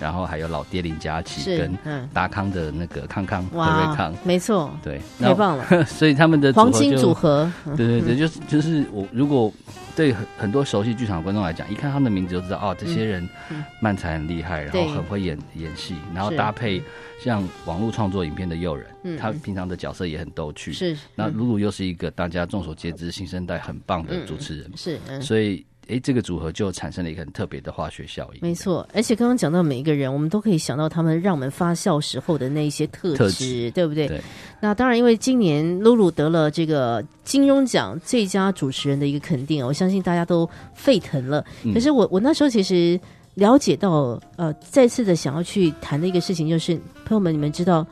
[0.00, 2.08] 然后还有老爹林佳琪跟嗯。
[2.12, 4.14] 达康的那个康康何瑞康。
[4.24, 9.52] 没错，对，太棒了， 所以他们的黄金就组合，嗯对对对，就是就是我如果
[9.94, 13.64] 对很很多熟悉剧场的观众来讲，一看他们的名字就知道哦，这些人嗯。
[13.80, 16.82] 漫才很厉害，然对后很会演演戏，然后搭配
[17.22, 18.86] 像网络创作影片的诱人，
[19.18, 20.72] 他平常的角色也很逗趣。
[20.72, 25.20] 是那嗯露露又是一个大家众所皆知新生代很棒的主持人，是嗯。
[25.22, 28.40] 所以诶，这个组合就产生了一个很特别的化学效应。
[28.42, 34.08] 没错，而且刚刚讲到每一个人，我们都可以想到他们让我们发笑时候的那一些特质，特质对不对？
[34.08, 34.20] 对
[34.60, 41.44] 那当然，因为今年露露得了这个金钟奖最佳主持人的一个肯定，我相信大家都沸腾了。
[41.62, 42.98] 嗯可是我我那时候其实
[43.34, 47.86] 了解到，呃，再次的想要去谈的一个事情，就是朋友们，你们知道。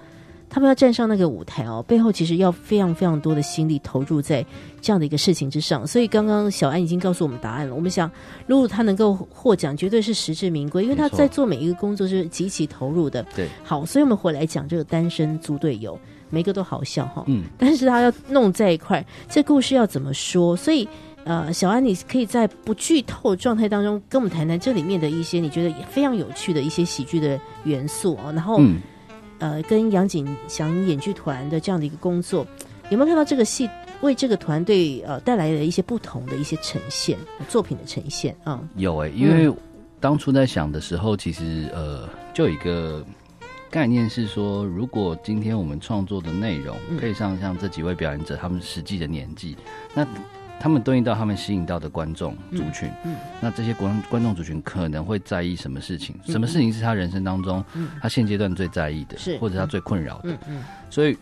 [0.55, 4.47] 他们要站上那个舞台哦，背后其实要非常非常多的心力投入在
[4.81, 5.85] 这样的一个事情之上。
[5.85, 7.75] 所以刚刚小安已经告诉我们答案了。
[7.75, 8.09] 我们想，
[8.47, 13.21] 露露她能够获奖，绝对是实至名归，因为她在做每一个工作是极其投入的。
[13.35, 15.99] 对，好，所以我们回来讲这个单身猪队友，
[16.31, 17.25] 每个都好笑哈。
[17.27, 20.57] 嗯，但是他要弄在一块，这故事要怎么说？
[20.57, 20.89] 所以，
[21.25, 28.31] 呃，小安，你可以在不剧透状态当中跟我们谈谈这里面的一些你觉得也非常有趣的一些喜剧的元素哦。
[28.33, 28.77] 然后，嗯，
[29.45, 32.47] 呃，跟杨景祥演剧团的这样的一个工作，
[32.89, 33.69] 有没有看到这个戏
[34.01, 38.67] 为这个团队呃带来了一些不同的一些呈现作品的呈现啊？
[38.77, 39.55] 有诶，因为
[40.01, 43.05] 当初在想的时候，其实呃，就有一个
[43.69, 49.55] 概念是说，如果今天我们创作的内容嗯配上像这几位表演者他们实际的年纪，
[49.93, 50.07] 那
[50.61, 53.17] 他们对应到他们吸引到的观众族群，嗯。
[53.41, 56.17] 那这些观观众族群可能会在意什么事情？
[56.27, 59.37] 嗯什么事情是他人生当中嗯他现阶段最在意的，是。
[59.39, 60.31] 或者他最困扰的？
[60.31, 60.65] 嗯嗯。
[60.91, 61.17] 所以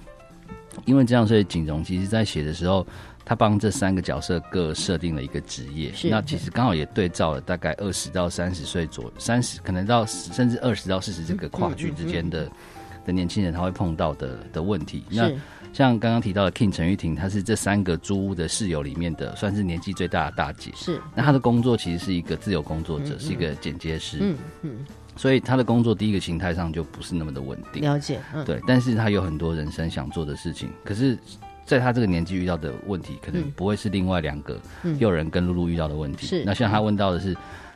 [0.85, 2.87] 因为这样，所以景荣其实在写的时候，
[3.25, 5.93] 他帮这三个角色各设定了一个职业。
[5.93, 12.49] 是，那其实刚好也对照了大概二十到三十岁左三十，可能到甚至二十到四十这个跨距之间的。
[13.05, 15.37] 的年轻人他会碰到的的问题，那是
[15.73, 20.71] 像刚刚提到的 King 陈玉婷，她是这三个租屋的室友里面的算是年纪最大的大姐。
[20.75, 21.01] 是。
[21.15, 24.87] 那她的工作其实是一个自由工作者，嗯嗯是一个剪接师，嗯嗯。
[25.17, 27.83] 所以她的工作第一个形态上就不是那么的稳定。
[27.83, 28.45] 了解嗯。
[28.45, 31.19] 对，但是她有很多人生想做的事情，可是
[31.65, 33.53] 在他这个年纪遇到的问题，可能嗯。
[33.57, 34.99] 不会是另外两个嗯。
[34.99, 36.27] 诱人跟露露遇到的问题。
[36.27, 36.45] 是。
[36.45, 37.35] 那像他问到的是，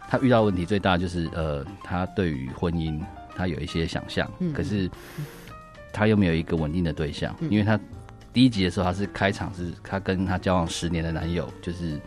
[0.09, 3.00] 他遇到的问题最大就是呃，他对于婚姻
[3.35, 4.52] 他有一些想象，嗯。
[4.52, 4.90] 可是
[5.96, 7.50] 他又没有一个稳定的对象，嗯。
[7.50, 7.80] 因为他
[8.32, 11.98] 第一集的时候他是开场是他跟他交往十年的男友就是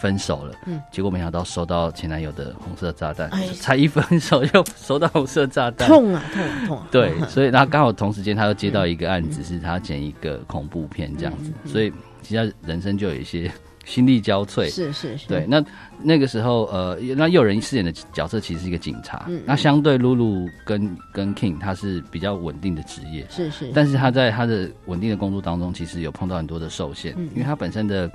[0.00, 0.80] 分手了，嗯。
[0.90, 6.88] 结果没想到收到前男友的红色炸弹哎，才一分手就收到红色炸弹，痛啊痛啊痛啊！
[6.90, 13.52] 对，嗯 所以他刚好同时间他又接到一个案子，是他剪一个恐怖片这样子，所以其实他人生就有一些
[13.86, 14.68] 心力交瘁。
[14.68, 15.64] 是是是，对，那
[16.02, 27.30] 那个时候，呃，那诱人饰演的角色其实是一个警察，嗯那相对露露跟跟 King 他是比较稳定的职业，是是，但是他在他的稳定的工作当中，其实有碰到很多的受限，嗯。
[27.32, 28.10] 因为他本身的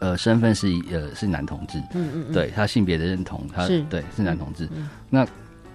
[0.00, 3.82] 呃身份是呃是男同志，嗯嗯嗯，对他性别的认同，他是。
[3.90, 4.66] 对是男同志。
[4.74, 5.26] 嗯那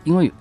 [0.06, 0.32] 因为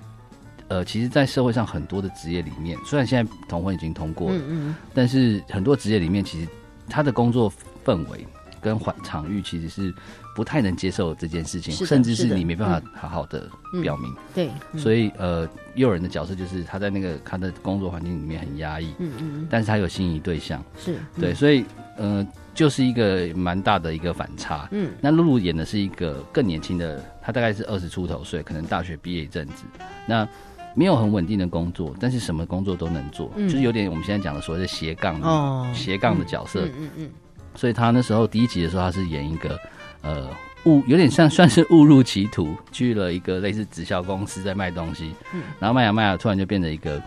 [0.68, 4.76] 呃，其实，在社会上很多的职业里面，虽然现在同婚已经通过了，嗯嗯。
[4.94, 6.48] 但是很多职业里面，其实
[6.88, 7.52] 他的工作
[7.84, 8.26] 氛围
[8.62, 9.92] 跟环场域其实是
[10.34, 13.50] 不太能接受这件事情，甚至是你没办法好好的
[13.82, 14.14] 表明。
[14.34, 14.78] 对，嗯。
[14.78, 19.48] 所以呃，诱人的角色就是他在那个他的工作环境里面很压抑，嗯嗯嗯。
[19.50, 21.64] 但是他有心仪对象，是，对，所以
[21.96, 24.68] 呃，就是一个蛮大的一个反差。
[24.70, 24.92] 嗯。
[25.00, 29.64] 那露露演的是一个更年轻的，她大概是二十出头岁，可能大学毕业一阵子，
[30.06, 30.26] 那
[30.74, 33.46] 没有很稳定的工作，但是什么工作都能做，嗯。
[33.48, 35.70] 就是有点我们现在讲的所谓的斜杠哦。
[35.74, 36.64] 斜杠的角色。
[36.64, 37.10] 嗯嗯嗯
[37.54, 39.58] 所以他那时候第一集的时候，他是演一个
[40.02, 40.28] 呃
[40.64, 45.42] 误，有点像算是误入歧途，去了一个类似直销公司在卖东西，嗯。
[45.58, 47.00] 然后卖啊卖啊，突然就变成一个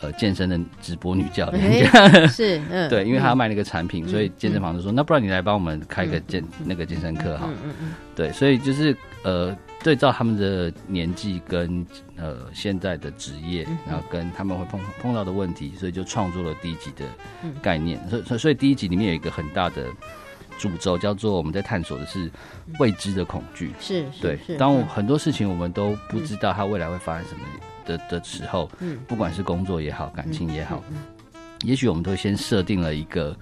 [0.00, 1.88] 呃健身的直播女教练。
[1.92, 2.88] 哎是嗯。
[2.90, 7.46] 对，因为他要嗯卖那个产品，所以健身房就说：“那不然你来帮我们开个健那个健身课好。
[7.46, 7.52] 了。
[7.64, 7.92] 嗯嗯。
[8.14, 11.84] 对，所以就是呃，对照他们的年纪跟
[12.16, 17.04] 呃现在的职业，嗯然后跟他们会碰碰到的问题，所以就创作了第一集的
[17.42, 17.52] 嗯。
[17.60, 18.00] 概念。
[18.08, 19.86] 所以所以所以第一集里面有一个很大的
[20.56, 22.30] 主轴，叫做我们在探索的是
[22.78, 23.72] 未知的恐惧。
[23.80, 27.40] 是是当我很多事情我们都不知道它未来会发生什么
[27.84, 28.98] 的的时候，嗯。
[29.08, 30.98] 不管是工作也好，感情也好，嗯。
[31.64, 33.36] 也许我们都先设定了一个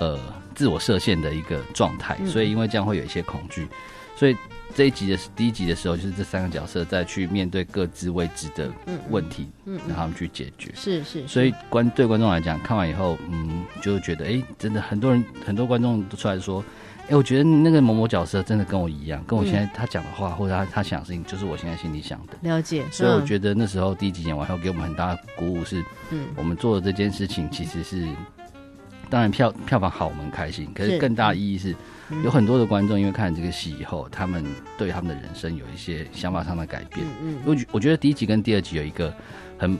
[0.00, 0.18] 呃
[0.54, 2.26] 自我设限的一个状态，嗯。
[2.26, 3.68] 所以因为这样会有一些恐惧，
[4.16, 4.34] 所以
[4.74, 10.70] 这一集的第一集的时候，就是这三个角色再去面对各自未知的嗯问题，嗯让他们去解决。
[10.74, 16.64] 是是，所以观对观众来讲，看完以后，嗯，就会觉得，哎、真的很多人很多观众都出来说，
[17.08, 22.32] 哎、我觉得那个某某角色真的跟我一样，跟我现在他讲的话、或者他他想的事情，就是我现在心里想的。
[22.42, 28.08] 了解，所以我得觉得那时候第一集演完后，给我们很大的鼓舞是，嗯我们做的这件事情其实是，
[29.12, 30.66] 当然票票房好，我们很开心。
[30.74, 31.76] 可是是更大的意义是，
[32.08, 34.42] 嗯有很多的观众因为看了这个戏以后，他们
[34.78, 37.06] 对他们的人生有一些想法上的改变。
[37.22, 39.14] 嗯我觉我觉得第一集跟第二集有一个
[39.58, 39.78] 很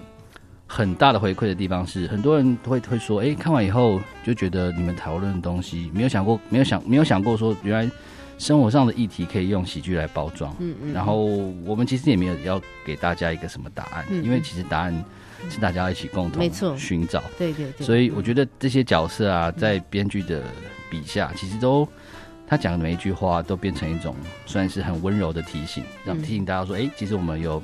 [0.67, 7.91] 很大的回馈的地方是，很多人会会说，哎、看完以后就觉得你们讨论的东西没有想过，没有想没有想过说，原来
[8.37, 10.55] 生活上的议题可以用喜剧来包装。
[10.59, 11.25] 嗯嗯，然后
[11.65, 15.05] 我们其实也没有要给大家一个什么答案，嗯因为其实答案
[15.51, 17.23] 是大家一起共同没错寻找。
[17.39, 20.43] 对对对，所以我觉得这些角色啊，在编剧的
[20.91, 21.89] 笔下，其实都
[22.47, 24.15] 他讲的每一句话都变成一种
[24.47, 27.63] 算是很温柔的提醒，让嗯提醒大家说，哎、其实我们有。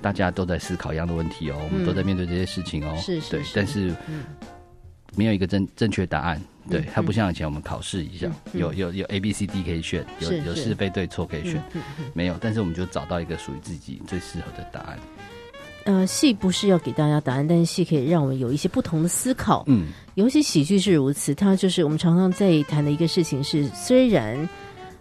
[0.00, 2.92] 大家都在思考一样的问题哦，我们都在面对这些事情哦。
[3.04, 4.22] 对是是是，但是嗯
[5.16, 6.40] 没有一个正正确答案。
[6.70, 11.60] 对嗯，它不像以前我们考试一样，嗯有有有 A B C D 可以选，有有是非对错可以选。
[12.14, 14.96] 没有，但是我们就找到一个属于自己最适合的答案。
[15.88, 19.64] 呃，戏不是要给大家答案，但是戏可以让我们有一些不同的思考。
[19.68, 24.46] 嗯，尤其喜剧是如此，它就是我们常常在谈的一个事情是，虽然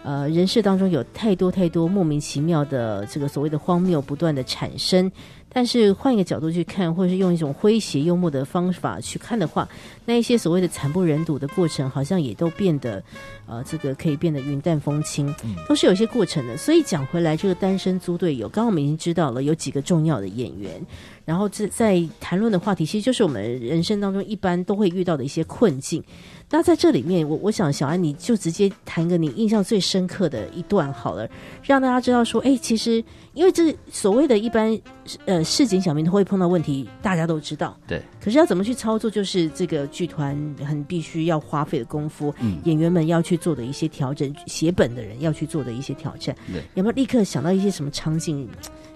[0.02, 5.12] 呃人世当中有太多太多莫名其妙的这个所谓的荒谬不断的产生，
[5.49, 9.67] 但是换一个角度去看，或者是用一种诙谐幽默的方法去看的话，
[10.05, 13.03] 那一些所谓的惨不忍睹的过程，好像也都变得
[13.47, 15.33] 呃这个可以变得云淡风轻，
[15.67, 16.55] 都是有一些过程的。
[16.57, 20.86] 所以讲回来，这个单身租队友，刚刚我们已经知道了有几个重要的演员。
[21.25, 26.01] 然后这在谈论的话题，其实就是我们人生当中一般都会遇到的一些困境。
[26.49, 31.27] 那在这里面，我我想小安你就直接谈个你印象最深刻的一段好了，
[31.62, 34.79] 让大家知道说，哎，其实因为这所谓的一般
[35.25, 38.01] 呃市井小民都会碰到问题，大家都知道，对。
[38.21, 46.33] 可是要怎么去操作，就是这个剧团很必须要花费的功夫，嗯演员们要去做的一些调整，写本的人要去做的一些挑战。
[46.51, 48.47] 对，有没有立刻想到一些什么场景，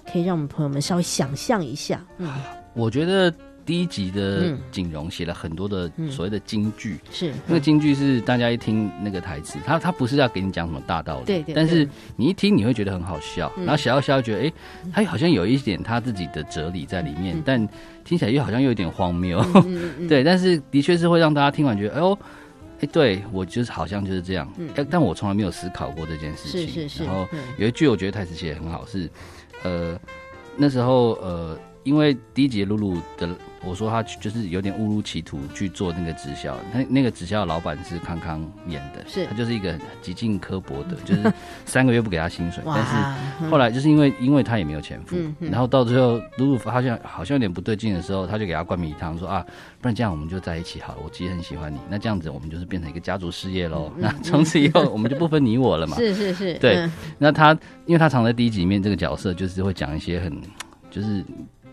[0.10, 2.02] 可以让我们朋友们稍微想象一下？
[2.18, 2.32] 嗯，
[2.74, 3.34] 我觉得
[3.72, 4.60] 第一集的嗯。
[4.70, 6.12] 景荣写了很多的嗯。
[6.12, 13.64] 所谓的金句，是那个金句是大家一听那个台词，他他不是要给你讲什么大道理，对对但是你一听你会觉得很好笑，嗯。
[13.64, 14.54] 然后笑一笑觉得哎，
[14.92, 17.44] 他好像有一点他自己的哲理在里面，嗯。
[17.46, 17.66] 但
[18.04, 19.42] 听起来又好像又有点荒谬，
[20.10, 22.20] 对，但是的确是会让大家听完觉得，哎呦，
[22.82, 24.68] 哎，对我就是好像就是这样，嗯。
[24.76, 26.68] 哎但我从来没有思考过这件事情。
[26.68, 27.40] 是是是，然后嗯。
[27.58, 29.10] 有一句我觉得台词写的很好，是，
[29.64, 29.98] 呃，
[30.58, 33.30] 那时候呃，因为第一集露露的
[33.63, 39.26] 我说他就是有点误入歧途去做那个直销，那那个直销的老板是康康演的，是。
[39.28, 41.32] 他就是一个极尽刻薄的， 就是
[41.65, 49.45] 三个月不给他薪水，但是哇，后来就是因为因为他也没有钱付，然后到最后露露发现好像有点不对劲的时候，他就给他灌迷汤说啊，
[49.80, 55.97] 不然这样我们就在一起好了，我其实很喜欢你，那这样子我们就是变成一个家族事业喽，那从此以后我们就不分你我了嘛。
[55.97, 56.91] 嗯 是是是，对嗯。
[57.19, 57.52] 那他
[57.86, 60.36] 因为他常在第一集里面这个角色就是会讲一些很
[60.89, 61.24] 就是。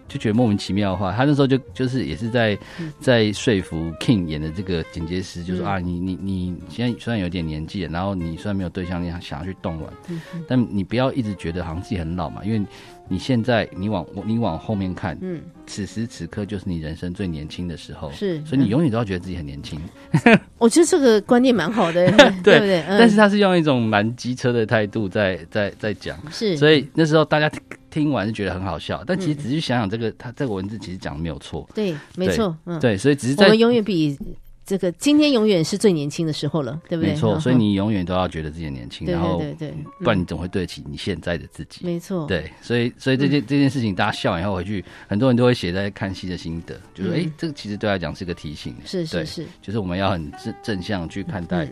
[0.09, 2.93] 就觉得莫名其妙的话，他那时候就就是也是在嗯。
[3.01, 5.69] 在说服 King 演的这个剪接师，就说、嗯。
[5.69, 12.61] 啊，你你你现在虽然有点年纪了，然后你虽然没有对象，你想要去冻卵，嗯但你不要一直觉得好像自己很老嘛，因为
[13.09, 19.81] 你现在你往你往后面看，嗯，此时此刻就是你人生最年轻的时候，是所以你永远都要觉得自己很年轻。
[20.59, 22.11] 我觉得这个观念蛮好的，
[22.43, 22.83] 对不对？
[22.89, 22.99] 嗯。
[22.99, 27.51] 但是他是用一种蛮机车的态度在在在讲，是，所以那时候大家
[27.91, 34.19] 听听完是觉得很好笑，但嗯其实仔细想想，这个他这个文字其实讲的没有错，对，没错，嗯，对，所以只是在我们永远比
[34.67, 37.13] 这个今天永远是最年轻的时候了，对不对？
[37.13, 41.87] 没错，嗯所以你永远都要觉得自己年轻，然后对对对，不然嗯你怎么会对得起你现在的自己？
[41.87, 51.67] 没错，对，所以所以这件、这件事情，大家笑完以后回去，很多人都会写在看戏的心得，就是哎、这个其实对他来讲是个提醒，是是是，就是我们要很正正向去看待、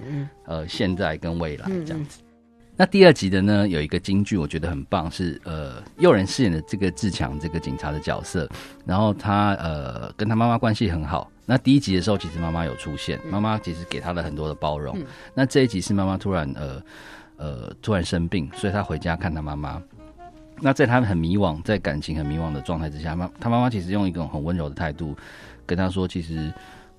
[0.46, 1.85] 呃现在跟未来嗯。
[1.85, 2.20] 这样子。
[2.79, 8.47] 那第二集的呢，有一个京剧，我觉得很棒，是呃诱人饰演的这个志强这个警察的角色，
[8.85, 11.31] 然后他呃跟他妈妈关系很好。
[11.47, 14.99] 那第一集的时候，其实妈妈有出现，妈妈其实给他了很多的包容。
[14.99, 16.83] 嗯那这一集是妈妈突然呃
[17.39, 19.83] 呃突然生病，所以他回家看他妈妈。
[20.61, 25.17] 那在他很迷惘，在感情很迷惘的状态之下，妈他妈妈其实用一种很温柔的态度
[25.65, 26.53] 跟他说：“其实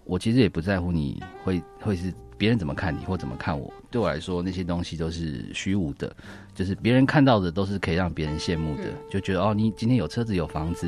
[0.05, 6.15] 我其实也不在乎你会会是别人怎么看你或怎么看我，对我来说那些东西都是虚无的，
[6.53, 10.87] 就是别人看到的都是可以让别人羡慕的，就觉得哦，你今天有车子有房子，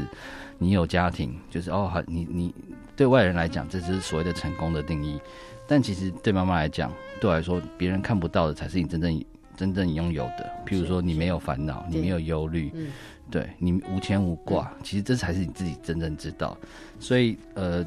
[0.59, 2.53] 你有家庭，就是哦，好，你你
[2.95, 5.19] 对外人来讲，这就是所谓的成功的定义，
[5.67, 9.25] 但其实对妈妈来讲，对我来说，别人看不到的才是你真正
[9.57, 12.89] 真正拥有的，譬如说你没有烦恼，你没有忧虑，嗯
[13.31, 16.55] 对你无牵无挂，其实这才是你自己真正知道。
[16.99, 17.83] 所以呃，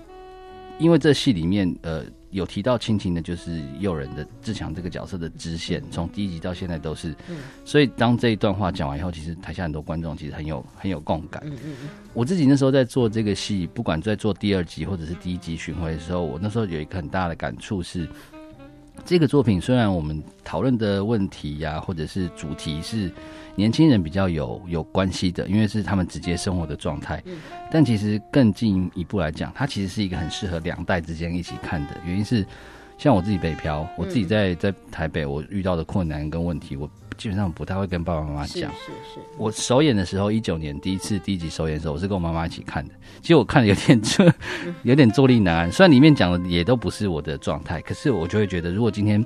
[0.80, 7.10] 因为这戏里面呃有提到亲情的，就是诱人的志强这个角色的支线，从第一集到现在都是。
[7.28, 11.42] 嗯所以当这一段话讲完以后，其实台下很多观众其实很有很有共感。
[11.46, 18.08] 嗯嗯嗯，我自己那时候在做这个戏，不管在做第二集或者是第一集巡回的时候，我那时候有一个很大的感触是，
[19.04, 23.10] 这个作品虽然我们讨论的问题呀、或者是主题是
[23.56, 27.22] 年轻人比较有有关系的，因为是他们直接生活的状态，
[27.70, 31.96] 但其实更进一步来讲，它其实是一个很适合两代之间一起看的。
[32.06, 32.46] 原因是，
[32.98, 38.70] 像我自己北漂，我自己在在台北，我遇到的困难跟问题，我基本上不太会跟爸爸妈妈讲。
[38.72, 42.94] 是是，我首演的时候，一九年第一次第一集首演的时候，我是跟我妈妈一起看的。
[43.20, 44.32] 其实我看的有点 坐，
[44.82, 45.72] 有点坐立难安。
[45.72, 49.24] 虽然里面讲的也都不是我的状态，可是我就会觉得，如果今天，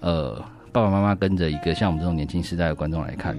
[0.00, 0.34] 呃，
[0.72, 3.36] 爸爸妈妈跟着一个像我们这种年轻时代的观众来看，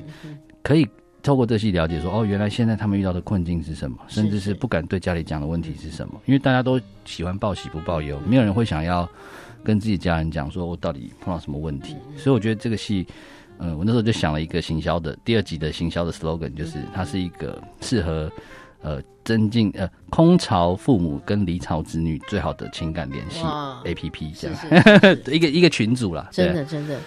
[0.61, 0.87] 可以
[1.21, 6.21] 透过这戏了解说，哦，原来现在他们遇到的困境是什么，甚至是是不敢对家里讲的问题是什么。
[6.25, 9.09] 因为大家都喜欢报喜不报忧，没有人会想要
[9.63, 11.95] 跟自己家人讲说我到底碰到什么问题。
[12.17, 13.07] 所以我觉得这个戏。
[13.59, 18.29] 嗯，我那时候就想了一个行销的第二集的行销的 slogan，就是它是一个适合
[18.81, 23.79] 呃增进呃空巢父母跟离巢子女最好的情感联系哇。
[23.85, 25.31] A P P 这是样，是是。
[25.37, 26.99] 一个一个群组啦，真的真的，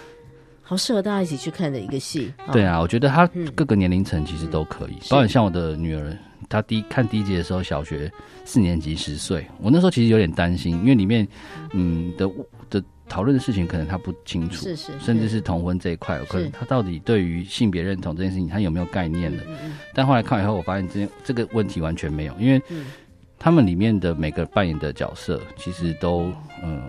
[0.69, 2.33] 好适合大家一起去看的一个戏。
[2.47, 3.47] 哦 对，啊，我觉得它嗯。
[3.55, 6.17] 各个年龄层其实都可以，是包括像我的女儿，
[6.49, 8.11] 她第一看第一集的时候，小学
[8.45, 11.27] 四年级十岁，我那时候其实有点担心，因为里面
[11.73, 12.29] 嗯的
[12.69, 19.45] 的讨论的事情可能她不清楚，是是，甚至是同婚这一块，可能她到底对于性别认同这件事情，她有没有概念的？
[19.95, 22.87] 但后来看以后，我发现这这个问题完全没有，因为嗯。
[23.39, 26.33] 他们里面的每个扮演的角色，其实都
[26.65, 26.83] 嗯，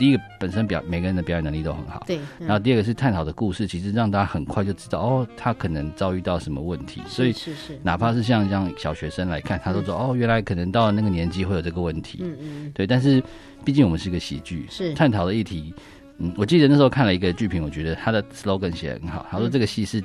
[0.00, 12.86] 第一个本身表每个人的表演能力都很好，对，嗯然后第二个是探讨的故事，其实让大家很快就知道哦，他可能遭遇到什么问题，所以是是，哪怕是像像小学生来看，他都说哦，原来可能到了那个年纪会有这个问题，嗯嗯对。
[12.86, 13.22] 但是
[13.62, 15.74] 毕竟我们是个喜剧，是探讨的议题。
[16.16, 19.26] 嗯，我记得那时候看了一个剧评，我觉得他的 slogan 写得很好。
[19.30, 20.02] 他说嗯这个戏是，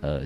[0.00, 0.22] 呃，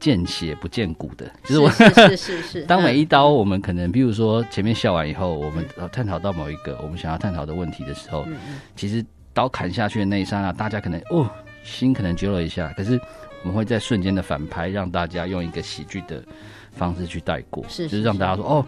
[0.00, 8.26] 见血不见骨的，就是我是是是是， 当每嗯一刀我们可能，比如说前面笑完以后，我们呃探讨到某一个我们想要探讨的问题的时候，
[8.74, 11.30] 其实刀砍下去的那一刹那，大家可能哦
[11.62, 12.98] 心可能揪了一下，可是
[13.42, 16.24] 我们会在瞬间的反拍，让大家用一个喜剧的
[16.72, 18.66] 方式去带过，是就是让大家说哦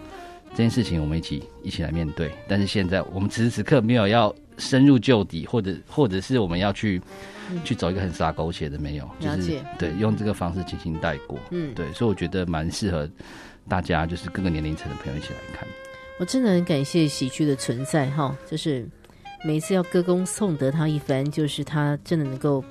[0.51, 2.31] 这件事情我们一起一起来面对。
[2.47, 7.01] 但是现在我们此时此刻没有要深入就底，或者或者是我们要去、
[7.65, 11.38] 去走一个很傻狗血的没有，就是对用这个方式进行带过。
[11.51, 13.09] 嗯，对，所以我觉得蛮适合
[13.69, 15.67] 大家，就是各个年龄层的朋友一起来看。
[16.19, 18.87] 我真的很感谢喜剧的存在哈，就是
[19.44, 22.63] 每一次要歌功颂德他一番，就是他真的能够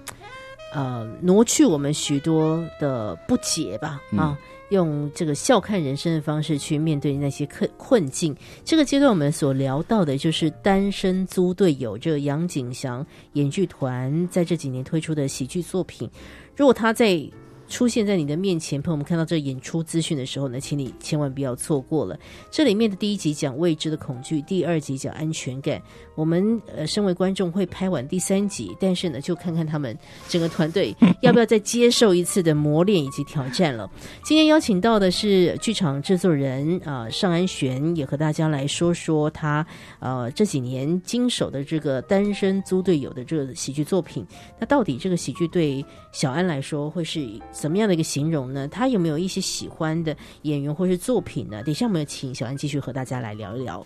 [0.73, 4.37] 呃挪去我们许多的不解吧啊。
[4.71, 8.35] 用这个笑看人生的方式去面对那些困困境。
[8.65, 16.09] 这个阶段我们所聊到的就是单身租队友，这杨景祥演剧团在这几年推出的喜剧作品。
[16.55, 17.23] 如果他在。
[17.71, 22.19] 出现在你的面前，朋友们看到这演出资讯的时候呢，请你千万不要错过了。
[22.51, 25.81] 这里面的第一集讲未知的恐惧，第二集讲安全感。
[26.13, 29.97] 我们呃，身为观众会拍完第三集，但是呢，就看看他们
[30.27, 33.89] 整个团队要不要再接受一次的磨练以及挑战了。
[34.21, 39.65] 今天邀请到的是剧场制作人啊，尚安璇，也和大家来说说他
[39.99, 44.27] 呃这几年经手的这个单身租队友的这个喜剧作品。
[44.59, 47.21] 那到底这个喜剧对小安来说会是？
[47.61, 48.67] 怎么样的一个形容呢？
[48.69, 51.61] 他有没有一些喜欢的演员或是作品呢？
[51.61, 53.85] 等一下我们请小安继续和大家来聊一聊。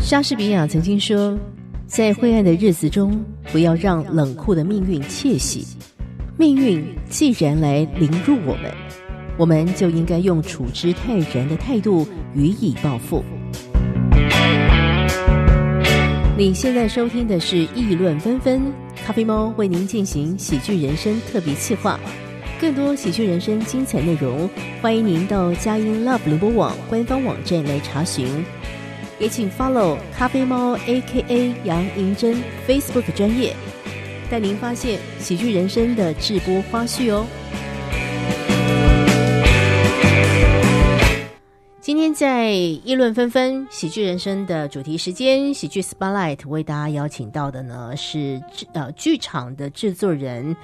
[0.00, 1.38] 莎士比亚曾经说
[1.86, 3.22] ：“在灰暗的日子中，
[3.52, 5.66] 不要让冷酷的命运窃喜。
[6.38, 8.72] 命运既然来凌辱我们，
[9.36, 13.22] 我们就应该用处之泰然的态度予以报复。”
[16.38, 18.60] 你现在收听的是《议论纷纷》。
[19.06, 21.96] 咖啡猫为您进行喜剧人生特别企划，
[22.60, 24.50] 更多喜剧人生精彩内容，
[24.82, 28.26] 欢迎您到佳音 Love 联播网官方网站来查询，
[29.20, 33.54] 也请 follow 咖啡猫 A.K.A 杨银珍 Facebook 专业，
[34.28, 37.24] 带您发现喜剧人生的直播花絮哦。
[41.96, 48.38] 今天在议论纷纷喜剧人生的主题时间，喜剧 Spotlight 为大家邀请到的呢是
[48.74, 50.54] 呃剧场的制作人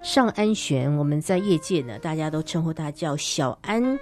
[0.00, 0.96] 尚安璇。
[0.96, 3.98] 我们在业界呢，大家都称呼他叫小安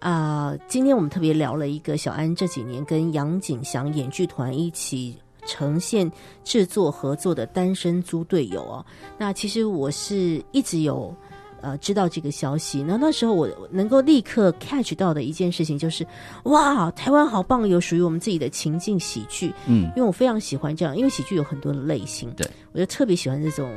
[0.00, 0.54] 啊。
[0.68, 5.16] 今天我们特别聊了一个小安这几年跟杨景祥演剧团一起
[5.46, 6.12] 呈现
[6.44, 8.84] 制作合作的单身租队友哦。
[9.16, 11.16] 那其实我是一直有。
[11.60, 16.06] 呃，知道这个消息，那那时候我能够立刻 catch 到的一件事情就是，
[16.44, 19.52] 哇，台湾好棒，有属于我们自己的情境喜剧。
[19.66, 23.70] 嗯，因为我非常喜欢这样，因为喜剧有很多的类型，对我就特别喜欢这种。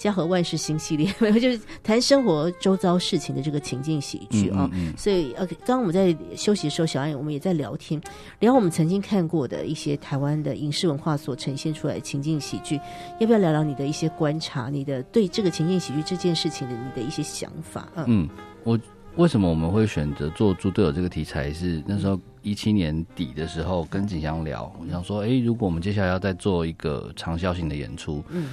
[0.00, 4.68] 家和万事兴系列， 没有就是谈生活周遭事情的这个情境喜剧啊。
[4.96, 8.00] 所以呃，刚刚我们在休息的时候，小安我们也在聊天，
[8.38, 12.80] 聊我们曾经看过的一些台湾的影视文化所呈现出来的情境喜剧。
[13.18, 14.70] 要不要聊聊你的一些观察？
[14.70, 17.86] 你的对这个情境喜剧这件事情的你的一些想法？
[18.06, 18.26] 嗯，
[18.64, 18.80] 我
[19.16, 21.52] 为什么我们会选择做猪队友这个题材？
[21.52, 28.48] 是那时候一七年底的时候跟景祥聊，我想说，哎，如果我们接下来要再做一个长效性的演出，嗯。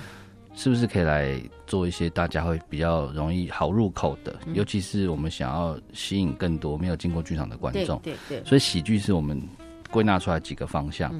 [0.58, 4.36] 是不是可以来做一些大家会比较容易好入口的？
[4.54, 8.44] 尤其是我们想要吸引更多没有进过剧场的观众，对对。
[8.44, 9.40] 所以喜剧是我们
[9.92, 11.14] 归纳出来几个方向。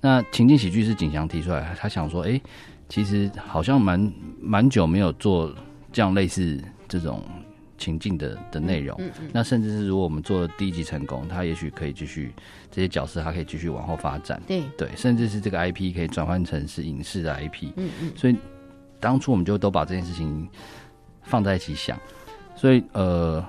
[0.00, 2.40] 那情境喜剧是景祥提出来，他想说，哎，
[2.88, 5.54] 其实好像蛮蛮久没有做
[5.92, 7.22] 这样类似这种
[7.78, 9.00] 情境的的内容。
[9.32, 12.34] 那甚至是如果我们做第一集成功，他也许可以继续
[12.72, 14.42] 这些角色，他可以继续往后发展。
[14.48, 17.68] 对对，甚至是这个 IP 可以转换成是影视的 IP。
[17.76, 18.34] 嗯嗯，所以。
[19.00, 20.46] 当初我们就都把这件事情
[21.22, 21.98] 放在一起想，
[22.54, 23.44] 所以呃，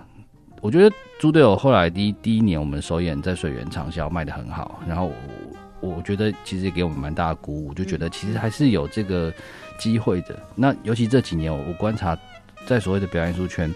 [0.61, 5.11] 我觉得猪队友后来第一第一年我们首演在水源畅销卖的很好，然后
[5.81, 9.33] 我我觉得其实也给我们蛮大的鼓舞，就觉得其实还是有这个
[9.77, 10.39] 机会的。
[10.55, 12.17] 那尤其这几年我观察，
[12.65, 13.73] 在所谓的表演艺术圈，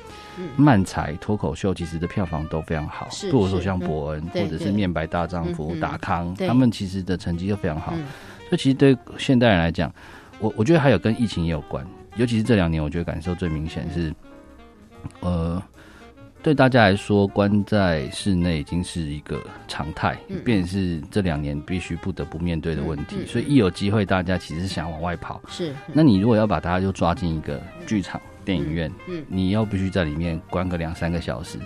[0.56, 7.92] 漫才脱口秀其实的票房都非常好，如果说像伯恩或者是面白大丈夫、达康，他们其实的成绩都非常好。
[8.48, 9.92] 所以其实对现代人来讲。
[10.40, 11.86] 我我觉得还有跟疫情也有关，
[12.18, 14.14] 尤其是这两年，我觉得感受最明显是，
[15.22, 15.62] 呃，
[16.44, 23.26] 对大家来说，关在室内已经是一个常态，便是这两年必须不得不面对的问题。
[23.26, 25.42] 所以一有机会，大家其实想往外跑。
[25.48, 28.22] 是，那你如果要把大家就抓进一个剧场。
[28.46, 31.58] 电影院，嗯，你要必须在里面关个两三个小时。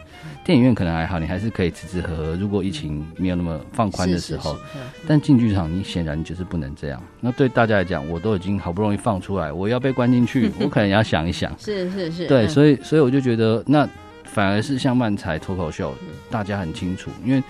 [0.45, 2.35] 电影院可能还好，你还是可以吃吃喝喝。
[2.35, 4.57] 如果疫情没有那么放宽的时候，
[5.05, 7.03] 但进剧场你显然就是不能这样。
[7.19, 11.53] 那对大家来讲，我都已经好不容易放出来，我要被关进去， 我可能也要想一想。
[11.59, 13.87] 是是是，对，所以所以我就觉得，那
[14.23, 15.93] 反而是像漫才脱口秀，
[16.31, 17.43] 大家很清楚，因为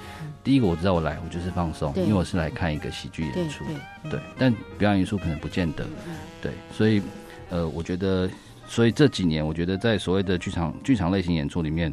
[0.43, 3.63] 第一个我知道我来，我就是放松，因为我是来看一个喜剧演出，
[4.09, 4.19] 对。
[4.37, 5.85] 但表演艺术可能不见得，
[6.41, 7.01] 对，所以
[7.49, 8.29] 呃，我觉得。
[8.69, 11.91] 所以这几年，我觉得在所谓的剧场剧场类型演出里面，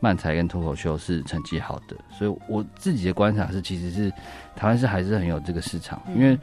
[0.00, 1.94] 漫才跟脱口秀是成绩好的。
[2.10, 4.10] 所以我自己的观察是，其实是
[4.56, 6.38] 台湾是还是很有这个市场，因为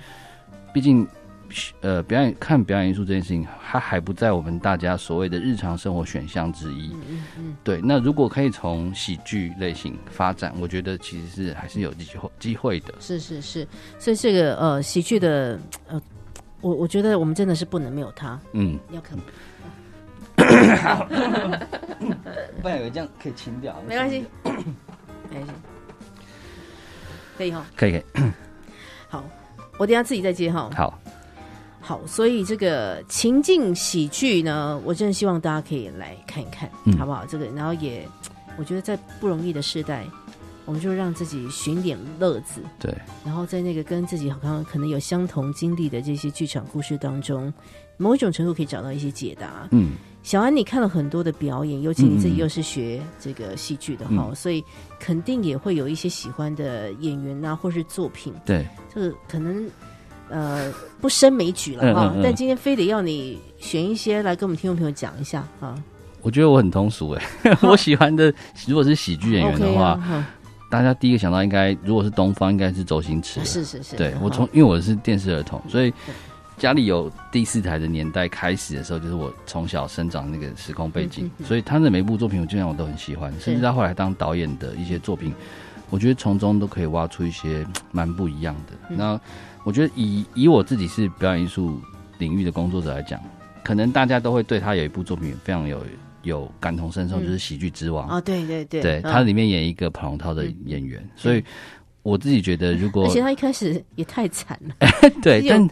[0.72, 1.06] 毕竟
[1.82, 6.92] 呃表演看表演艺术这件事情，它还不在我们大家所谓的日常生活选项之一。
[6.94, 12.94] 嗯嗯，对，那如果可以从喜剧类型发展，我觉得其实是还是有机会机会的。
[13.00, 13.68] 是是是，
[14.00, 16.02] 所以这个呃喜剧的呃，
[16.62, 18.40] 我我觉得我们真的是不能没有它。
[18.54, 19.24] 嗯，要看吗？
[22.62, 25.52] 不然以为这样可以清掉，没关系， 没关系，
[27.38, 27.66] 可以哈。
[27.76, 28.04] 可以可以，
[29.10, 29.24] 好，
[29.78, 30.70] 我等一下自己再接哈。
[30.76, 31.00] 好，
[31.80, 37.26] 好，所以这个情境喜剧呢，我真的希望大家可以来看一看，嗯好不好？
[37.26, 38.08] 这个，然后也，
[38.58, 40.06] 我觉得在不容易的时代，
[40.66, 42.94] 我们就让自己寻点乐子，对，
[43.26, 47.52] 然后在那个跟自己好像可能有相同经历的这些剧场故事当中，
[47.98, 49.68] 某一种程度可以找到一些解答。
[49.72, 49.94] 嗯，
[50.24, 52.38] 小安，你看了很多的表演，尤其你自己嗯。
[52.38, 54.36] 又是学这个戏剧的哈，嗯。
[54.36, 54.64] 所以
[55.00, 58.34] 肯定也会有一些喜欢的演员啊，或是作品。
[58.46, 59.68] 对，这个可能
[60.30, 62.24] 呃不胜枚举了哈，嗯嗯嗯。
[62.24, 65.76] 但今天非得要你选一些来跟我们听众朋友讲一下啊。
[66.22, 67.24] 我觉得我很通俗哎，
[67.64, 68.32] 我喜欢的
[68.68, 70.30] 如果是喜剧演员的话，啊，
[70.70, 73.46] 大家第一个想到应该如果是东方，应该是周星驰了。
[73.48, 75.92] 是是是，对我从因为我是电视儿童，所以
[76.62, 85.34] 家里有第四台的年代开始的时候，就是我从小生长那个时空背景，所以他的每一部作品我基本上我都很喜欢，甚至他后来当导演的一些作品，
[85.90, 88.74] 我觉得从中都可以挖出一些嗯蛮不一样的。
[88.92, 88.96] 嗯。
[88.96, 89.20] 那
[89.64, 91.82] 我觉得以以我自己是表演艺术
[92.20, 93.20] 领域的工作者来讲，
[93.64, 95.84] 可能大家都会对他有一部作品非常有
[96.22, 97.22] 有感同身受，嗯。
[97.22, 99.12] 就是《喜剧之王》啊，对对对，对，嗯。
[99.12, 101.44] 它里面演一个跑龙套的演员，所以
[102.04, 104.76] 我自己觉得如果而且他一开始也太惨了，
[105.24, 105.68] 对， 但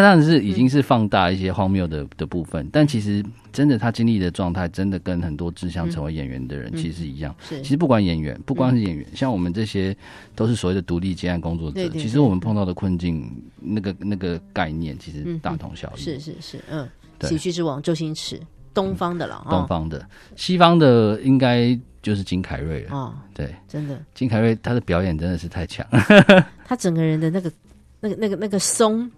[0.00, 6.76] 当然是已经是放大一些荒谬的的部分，但其实真的他经历的状态，真的跟很多志向成为演员的人嗯。
[6.76, 7.34] 其实是一样。
[7.40, 7.60] 是。
[7.62, 9.94] 其实不管演员，不光是演员，像我们这些
[10.34, 13.30] 都是所谓的独立接案工作者，其实我们碰到的困境，
[13.60, 16.00] 那个那个概念其实嗯大同小异。
[16.00, 16.88] 是是是，嗯，
[17.18, 17.28] 对。
[17.28, 18.40] 喜剧之王周星驰，
[18.72, 19.50] 东方的了，哦。
[19.50, 22.96] 东方的，西方的应该就是金凯瑞了。
[22.96, 25.86] 哦，对，真的，金凯瑞他的表演真的是太强。
[26.64, 27.52] 他整个人的那个
[28.00, 29.08] 那个那个那个松，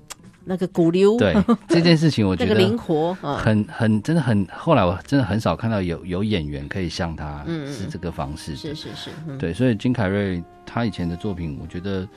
[0.45, 1.35] 那个骨溜，对
[1.69, 4.47] 这件事情，我 觉那个灵得活啊，很很真的很。
[4.53, 8.57] 后来我真的很少看到有有演员可以像他是这个方式的。
[8.57, 12.09] 是是是，嗯，对，所以金凯瑞他以前的作品，我觉得，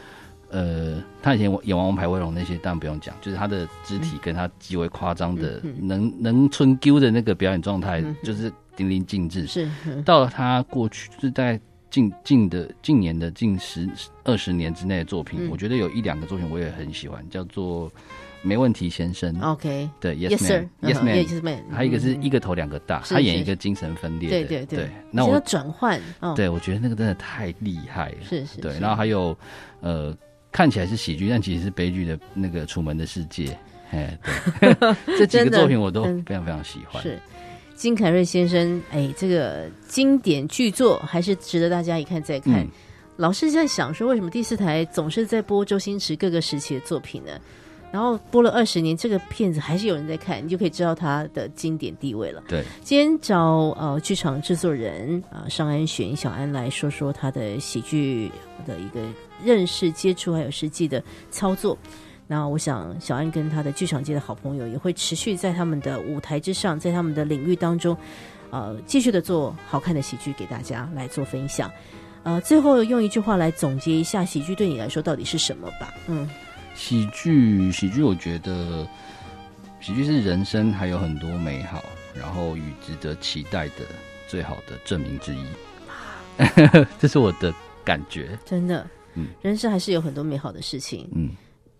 [0.49, 9.47] 呃，他以前演《王牌威龙》那些当然不用讲，就是他的肢体跟他极为夸张的、嗯嗯能能春丢的那个表演状态嗯，就是淋漓尽致。
[9.47, 11.59] 是，嗯到了他过去，就是在
[11.89, 13.87] 近近的近年的近十
[14.23, 15.49] 二十年之内的作品，嗯。
[15.49, 17.89] 我觉得有一两个作品我也很喜欢，叫做
[18.41, 19.89] 《没问题先生》OK。
[19.99, 28.17] 对 Yes Yes sir，Man，Yes 嗯 Man，Yes man，还有一个是嗯一个头两个大，是他演一个精神分裂的，对对对，那我转换哦，对我觉得那个真的太厉害了。
[28.29, 29.37] 对，是是对然后还有
[29.81, 30.15] 呃，
[30.51, 33.45] 看起来是喜剧，但其实是悲剧的那个《楚门的世界》。
[33.91, 34.19] 哎，
[34.59, 34.75] 对，
[35.17, 37.01] 这几个作品我都非常非常喜欢。
[37.01, 37.17] 是
[37.77, 42.55] 金凯瑞先生，哎，这个经典巨作还是值得大家一看再看。
[42.55, 42.67] 嗯
[43.17, 47.31] 老是在想说，为什么第四台总是在播周星驰各个时期的作品呢？
[47.91, 52.43] 然后播了二十年，这个片子还是有人在看，你就可以知道它的经典地位了。
[52.47, 58.31] 对，今天找呃剧场制作人啊、呃尚安选小安来说说他的喜剧
[58.67, 59.01] 的一个
[59.43, 61.75] 认识、接触还有实际的操作。
[62.27, 67.97] 那我想小安跟他的剧场界的好朋友也会持续在他们的舞台之上，在他们的领域当中，
[68.51, 71.71] 呃，继续的做好看的喜剧给大家来做分享。
[72.23, 75.93] 呃，最后用一句话来总结一下喜剧对你来说到底是什么吧？
[76.07, 76.29] 嗯，
[76.75, 78.85] 喜剧，喜剧，我觉得
[79.79, 81.81] 喜剧是人生还有很多美好，
[82.13, 83.85] 然后与值得期待的
[84.27, 85.45] 最好的证明之一。
[86.99, 87.53] 这是我的
[87.85, 88.37] 感觉。
[88.43, 91.31] 真的，嗯人生还是有很多美好的事情，嗯，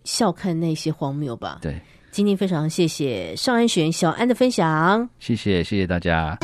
[0.08, 1.58] 笑看那些荒谬吧。
[1.60, 1.78] 对，
[2.10, 5.06] 今天非常谢谢尚安璇小安的分享。
[5.20, 6.38] 谢谢，谢谢大家。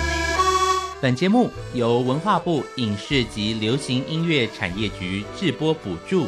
[1.01, 6.27] 本节目由文化部影视及流行音乐产业局制播补助，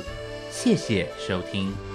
[0.50, 1.85] 谢谢收听。